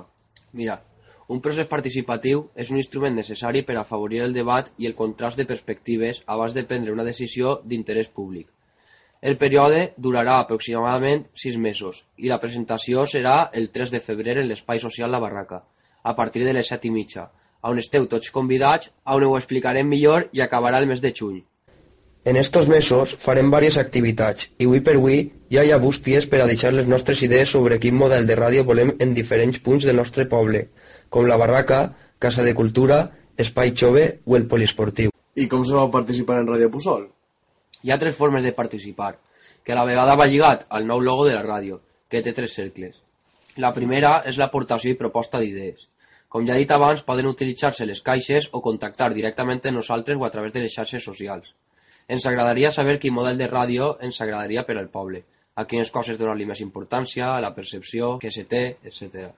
Mira, 0.57 0.79
un 1.35 1.41
procés 1.41 1.67
participatiu 1.69 2.41
és 2.63 2.71
un 2.73 2.79
instrument 2.81 3.15
necessari 3.17 3.61
per 3.67 3.77
afavorir 3.77 4.23
el 4.25 4.33
debat 4.33 4.71
i 4.81 4.89
el 4.89 4.97
contrast 4.97 5.37
de 5.37 5.45
perspectives 5.51 6.23
abans 6.35 6.57
de 6.57 6.65
prendre 6.71 6.93
una 6.93 7.05
decisió 7.05 7.59
d'interès 7.65 8.09
públic. 8.09 8.49
El 9.21 9.37
període 9.41 9.79
durarà 10.07 10.39
aproximadament 10.39 11.23
6 11.45 11.57
mesos 11.61 12.03
i 12.17 12.29
la 12.29 12.41
presentació 12.41 13.05
serà 13.13 13.37
el 13.61 13.71
3 13.77 13.93
de 13.95 14.03
febrer 14.07 14.39
en 14.41 14.49
l'Espai 14.49 14.81
Social 14.83 15.13
La 15.13 15.21
Barraca, 15.23 15.63
a 16.03 16.13
partir 16.19 16.45
de 16.45 16.53
les 16.53 16.73
7 16.73 16.89
i 16.89 16.93
mitja, 16.93 17.29
on 17.63 17.79
esteu 17.79 18.07
tots 18.11 18.31
convidats, 18.31 18.89
on 19.05 19.23
ho 19.23 19.35
explicarem 19.37 19.87
millor 19.87 20.29
i 20.33 20.41
acabarà 20.41 20.81
el 20.81 20.87
mes 20.87 21.01
de 21.01 21.13
juny. 21.15 21.43
En 22.25 22.37
estos 22.41 22.67
mesos 22.67 23.11
farem 23.21 23.51
diverses 23.51 23.77
activitats 23.77 24.47
i 24.57 24.65
avui 24.65 24.81
per 24.85 24.95
avui 24.97 25.17
ja 25.53 25.63
hi 25.63 25.71
ha 25.71 25.77
bústies 25.81 26.25
per 26.29 26.39
a 26.41 26.47
deixar 26.49 26.71
les 26.73 26.87
nostres 26.89 27.21
idees 27.27 27.51
sobre 27.53 27.77
quin 27.83 27.93
model 27.99 28.25
de 28.25 28.37
ràdio 28.39 28.63
volem 28.65 28.95
en 28.99 29.13
diferents 29.13 29.59
punts 29.67 29.85
del 29.85 30.01
nostre 30.01 30.25
poble, 30.31 30.63
com 31.09 31.29
la 31.29 31.37
Barraca, 31.37 31.83
Casa 32.17 32.41
de 32.41 32.55
Cultura, 32.57 32.97
Espai 33.37 33.75
Jove 33.77 34.07
o 34.25 34.39
el 34.39 34.47
Poliesportiu. 34.49 35.13
I 35.35 35.45
com 35.51 35.61
se 35.67 35.77
va 35.77 35.85
participar 35.93 36.39
en 36.41 36.49
Ràdio 36.49 36.71
Pusol? 36.73 37.05
Hi 37.85 37.93
ha 37.93 38.01
tres 38.01 38.17
formes 38.17 38.41
de 38.41 38.55
participar, 38.57 39.13
que 39.63 39.73
a 39.73 39.77
la 39.77 39.85
vegada 39.85 40.15
va 40.17 40.25
lligat 40.25 40.65
al 40.69 40.87
nou 40.89 41.01
logo 41.05 41.27
de 41.29 41.35
la 41.35 41.43
ràdio, 41.45 41.81
que 42.09 42.21
té 42.25 42.33
tres 42.33 42.57
cercles. 42.57 42.97
La 43.61 43.73
primera 43.75 44.21
és 44.25 44.41
l'aportació 44.41 44.91
i 44.91 44.97
proposta 44.97 45.37
d'idees. 45.37 45.85
Com 46.35 46.43
ja 46.43 46.55
he 46.57 46.65
dit 46.65 46.71
abans, 46.75 46.99
poden 47.07 47.29
utilitzar-se 47.29 47.85
les 47.87 48.01
caixes 48.03 48.49
o 48.57 48.59
contactar 48.63 49.05
directament 49.15 49.61
amb 49.69 49.77
nosaltres 49.77 50.17
o 50.19 50.25
a 50.27 50.29
través 50.33 50.51
de 50.51 50.63
les 50.63 50.73
xarxes 50.73 51.05
socials. 51.07 51.53
Ens 52.11 52.25
agradaria 52.31 52.71
saber 52.75 52.97
quin 52.99 53.15
model 53.15 53.39
de 53.39 53.47
ràdio 53.47 53.87
ens 54.07 54.19
agradaria 54.25 54.65
per 54.67 54.75
al 54.81 54.89
poble, 54.97 55.21
a 55.55 55.63
quines 55.69 55.93
coses 55.97 56.19
donar-li 56.19 56.49
més 56.49 56.59
importància, 56.65 57.29
a 57.29 57.39
la 57.45 57.53
percepció, 57.55 58.09
què 58.19 58.33
se 58.35 58.43
té, 58.51 58.61
etc. 58.83 59.29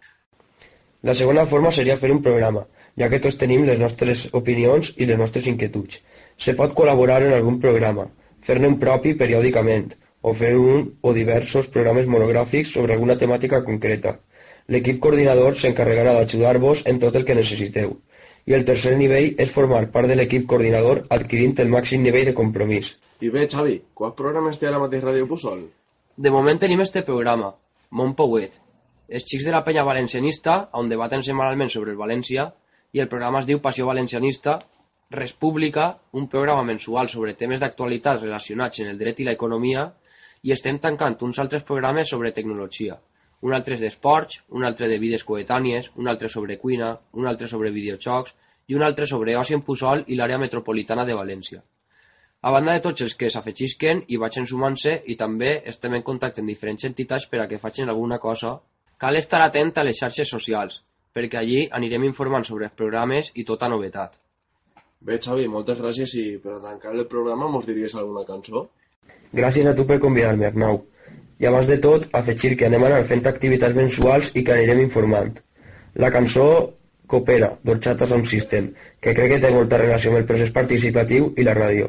La 1.09 1.13
segona 1.21 1.45
forma 1.45 1.75
seria 1.77 1.99
fer 2.01 2.09
un 2.15 2.23
programa, 2.29 2.65
ja 2.97 3.11
que 3.13 3.21
tots 3.27 3.37
tenim 3.45 3.69
les 3.69 3.77
nostres 3.85 4.25
opinions 4.41 4.89
i 4.97 5.05
les 5.05 5.21
nostres 5.21 5.53
inquietuds. 5.53 6.01
Se 6.47 6.57
pot 6.57 6.73
col·laborar 6.81 7.19
en 7.27 7.37
algun 7.37 7.61
programa, 7.67 8.07
fer-ne 8.49 8.73
un 8.73 8.79
propi 8.81 9.13
periòdicament, 9.21 9.93
o 10.25 10.33
fer 10.33 10.55
un 10.57 10.89
o 11.05 11.13
diversos 11.13 11.69
programes 11.77 12.09
monogràfics 12.09 12.73
sobre 12.73 12.97
alguna 12.97 13.21
temàtica 13.21 13.61
concreta. 13.69 14.17
L'equip 14.73 14.97
coordinador 15.03 15.55
s'encarregarà 15.59 16.13
d'ajudar-vos 16.17 16.81
en 16.91 16.97
tot 17.03 17.15
el 17.15 17.25
que 17.27 17.35
necessiteu. 17.37 17.93
I 18.51 18.55
el 18.57 18.65
tercer 18.67 18.95
nivell 18.99 19.39
és 19.43 19.53
formar 19.57 19.79
part 19.93 20.11
de 20.11 20.17
l'equip 20.19 20.47
coordinador 20.51 21.01
adquirint 21.17 21.55
el 21.63 21.71
màxim 21.75 22.03
nivell 22.03 22.27
de 22.29 22.33
compromís. 22.39 22.89
I 23.23 23.31
bé, 23.31 23.45
Xavi, 23.53 23.77
quants 24.01 24.17
programes 24.19 24.59
té 24.59 24.67
ara 24.67 24.81
mateix 24.83 25.05
Ràdio 25.07 25.29
Pusol? 25.31 25.63
De 26.27 26.35
moment 26.35 26.59
tenim 26.59 26.83
este 26.83 27.05
programa, 27.07 27.53
Mont 27.91 28.13
Pouet. 28.19 28.59
Els 29.07 29.23
xics 29.31 29.47
de 29.47 29.55
la 29.55 29.63
penya 29.63 29.87
valencianista, 29.87 30.59
on 30.81 30.91
debaten 30.91 31.23
setmanalment 31.23 31.71
sobre 31.71 31.95
el 31.95 32.01
València, 32.03 32.49
i 32.91 32.99
el 33.03 33.11
programa 33.11 33.39
es 33.39 33.47
diu 33.47 33.63
Passió 33.63 33.87
Valencianista, 33.87 34.59
República, 35.15 35.91
un 36.11 36.27
programa 36.27 36.67
mensual 36.67 37.07
sobre 37.07 37.39
temes 37.39 37.63
d'actualitat 37.63 38.19
relacionats 38.25 38.83
en 38.83 38.91
el 38.91 38.99
dret 38.99 39.23
i 39.23 39.27
l'economia, 39.27 39.91
i 40.43 40.51
estem 40.51 40.83
tancant 40.83 41.15
uns 41.23 41.39
altres 41.39 41.63
programes 41.63 42.11
sobre 42.11 42.35
tecnologia. 42.35 42.99
Un 43.45 43.53
altre 43.53 43.75
és 43.77 43.81
d'esports, 43.83 44.41
un 44.57 44.65
altre 44.65 44.87
de 44.89 44.97
vides 44.97 45.23
coetànies, 45.23 45.91
un 45.95 46.07
altre 46.09 46.29
sobre 46.33 46.57
cuina, 46.57 46.95
un 47.13 47.27
altre 47.29 47.47
sobre 47.47 47.71
videojocs 47.75 48.33
i 48.67 48.75
un 48.75 48.83
altre 48.83 49.05
sobre 49.05 49.35
oci 49.37 49.53
en 49.57 49.61
Pusol 49.67 50.03
i 50.07 50.17
l'àrea 50.17 50.39
metropolitana 50.41 51.05
de 51.05 51.15
València. 51.17 51.61
A 52.41 52.51
banda 52.53 52.73
de 52.73 52.81
tots 52.85 53.03
els 53.05 53.15
que 53.19 53.29
s'afegisquen 53.33 54.03
i 54.13 54.17
vagin 54.21 54.45
sumant-se 54.49 54.93
i 55.13 55.15
també 55.21 55.51
estem 55.71 55.95
en 55.97 56.03
contacte 56.09 56.41
amb 56.41 56.51
diferents 56.53 56.85
entitats 56.89 57.25
per 57.31 57.41
a 57.43 57.47
que 57.51 57.61
facin 57.61 57.89
alguna 57.89 58.19
cosa, 58.25 58.57
cal 58.97 59.17
estar 59.21 59.41
atent 59.45 59.73
a 59.77 59.85
les 59.85 59.97
xarxes 60.01 60.33
socials, 60.33 60.81
perquè 61.13 61.39
allí 61.39 61.63
anirem 61.79 62.05
informant 62.09 62.45
sobre 62.49 62.69
els 62.69 62.77
programes 62.81 63.31
i 63.35 63.45
tota 63.45 63.69
novetat. 63.73 64.17
Bé, 65.07 65.17
Xavi, 65.21 65.47
moltes 65.47 65.81
gràcies 65.81 66.13
i 66.17 66.27
per 66.41 66.55
a 66.57 66.61
tancar 66.61 66.93
el 66.93 67.05
programa 67.09 67.49
mos 67.53 67.65
diries 67.69 67.95
alguna 67.95 68.25
cançó? 68.25 68.67
Gràcies 69.39 69.67
a 69.69 69.75
tu 69.77 69.85
per 69.85 69.99
convidar-me, 70.01 70.47
Arnau. 70.49 70.81
I 71.39 71.49
abans 71.49 71.67
de 71.69 71.77
tot, 71.83 72.07
afegir 72.17 72.55
que 72.57 72.65
anem 72.69 72.83
a 72.83 72.89
anar 72.91 73.03
fent 73.05 73.27
activitats 73.29 73.77
mensuals 73.77 74.31
i 74.33 74.43
que 74.43 74.55
anirem 74.55 74.81
informant. 74.87 75.37
La 76.01 76.09
cançó 76.13 76.47
Coopera, 77.07 77.53
d'Orxata 77.63 78.05
Sound 78.05 78.27
System, 78.27 78.73
que 78.99 79.13
crec 79.15 79.31
que 79.31 79.39
té 79.45 79.51
molta 79.53 79.79
relació 79.79 80.11
amb 80.11 80.21
el 80.21 80.27
procés 80.29 80.51
participatiu 80.55 81.31
i 81.37 81.45
la 81.47 81.55
ràdio. 81.55 81.87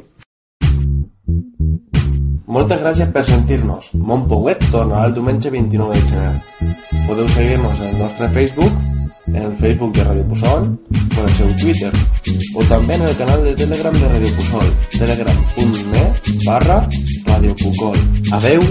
Moltes 2.49 2.79
gràcies 2.81 3.11
per 3.13 3.25
sentir-nos. 3.29 3.91
Mon 4.11 4.23
Pouet 4.31 4.63
tornarà 4.73 5.09
el 5.11 5.17
diumenge 5.19 5.51
29 5.53 5.99
de 5.99 6.07
gener. 6.13 6.31
Podeu 7.09 7.29
seguir-nos 7.35 7.83
en 7.83 7.91
el 7.91 7.99
nostre 8.05 8.31
Facebook, 8.39 8.79
en 9.27 9.43
el 9.43 9.53
Facebook 9.59 9.93
de 9.99 10.05
Radio 10.05 10.25
Pusol, 10.31 10.71
o 10.71 11.21
en 11.21 11.27
el 11.27 11.35
seu 11.41 11.53
Twitter, 11.61 11.93
o 12.55 12.65
també 12.71 12.97
en 12.97 13.07
el 13.11 13.17
canal 13.21 13.45
de 13.45 13.55
Telegram 13.59 14.01
de 14.01 14.09
Radio 14.15 14.35
Pusol, 14.39 14.73
telegram.me 14.97 16.05
barra 16.47 16.81
Radio 17.27 17.55
Pucol. 17.55 17.99
Adeu! 18.33 18.63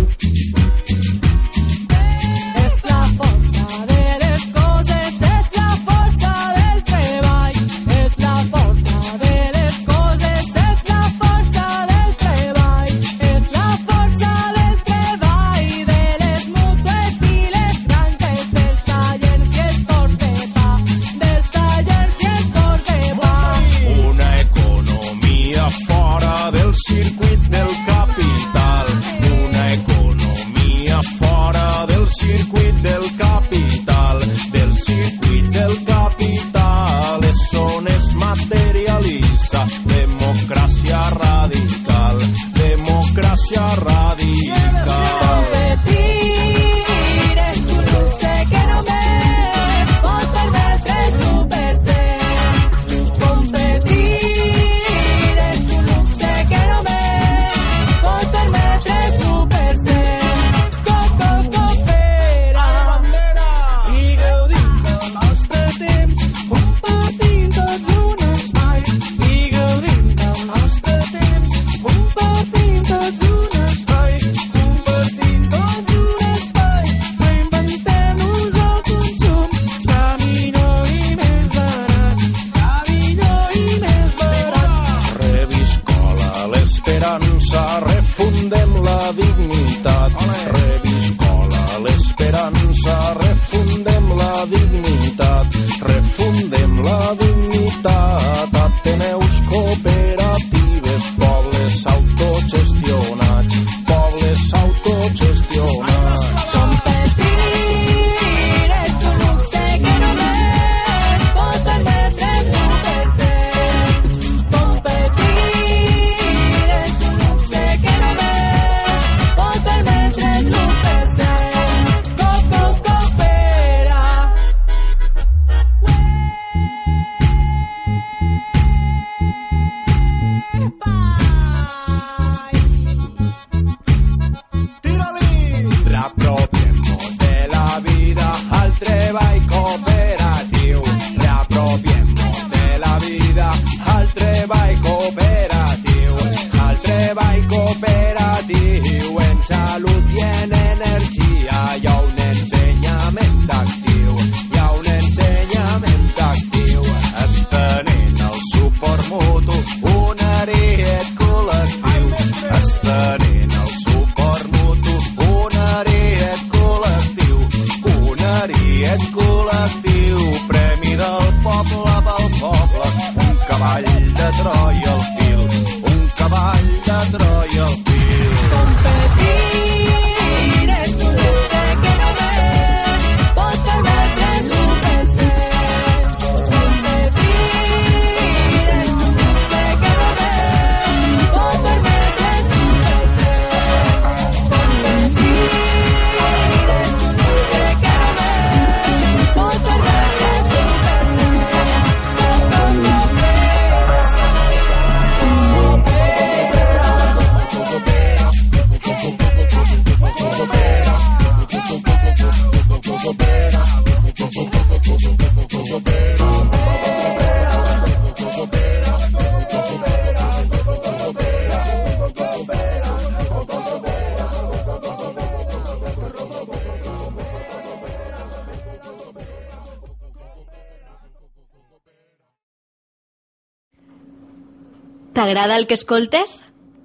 T'agrada 235.27 235.57
el 235.57 235.65
que 235.67 235.75
escoltes? 235.75 236.37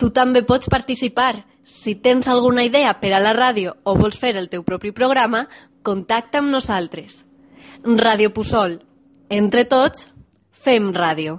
Tu 0.03 0.09
també 0.11 0.40
pots 0.43 0.66
participar. 0.66 1.45
Si 1.62 1.93
tens 1.95 2.26
alguna 2.26 2.64
idea 2.66 2.97
per 2.99 3.12
a 3.14 3.20
la 3.22 3.30
ràdio 3.36 3.76
o 3.86 3.95
vols 3.95 4.18
fer 4.18 4.32
el 4.40 4.49
teu 4.51 4.64
propi 4.66 4.90
programa, 4.90 5.45
contacta 5.86 6.40
amb 6.43 6.51
nosaltres. 6.51 7.20
Ràdio 7.86 8.32
Puçol. 8.34 8.80
Entre 9.30 9.62
tots, 9.62 10.09
fem 10.51 10.90
ràdio. 10.90 11.38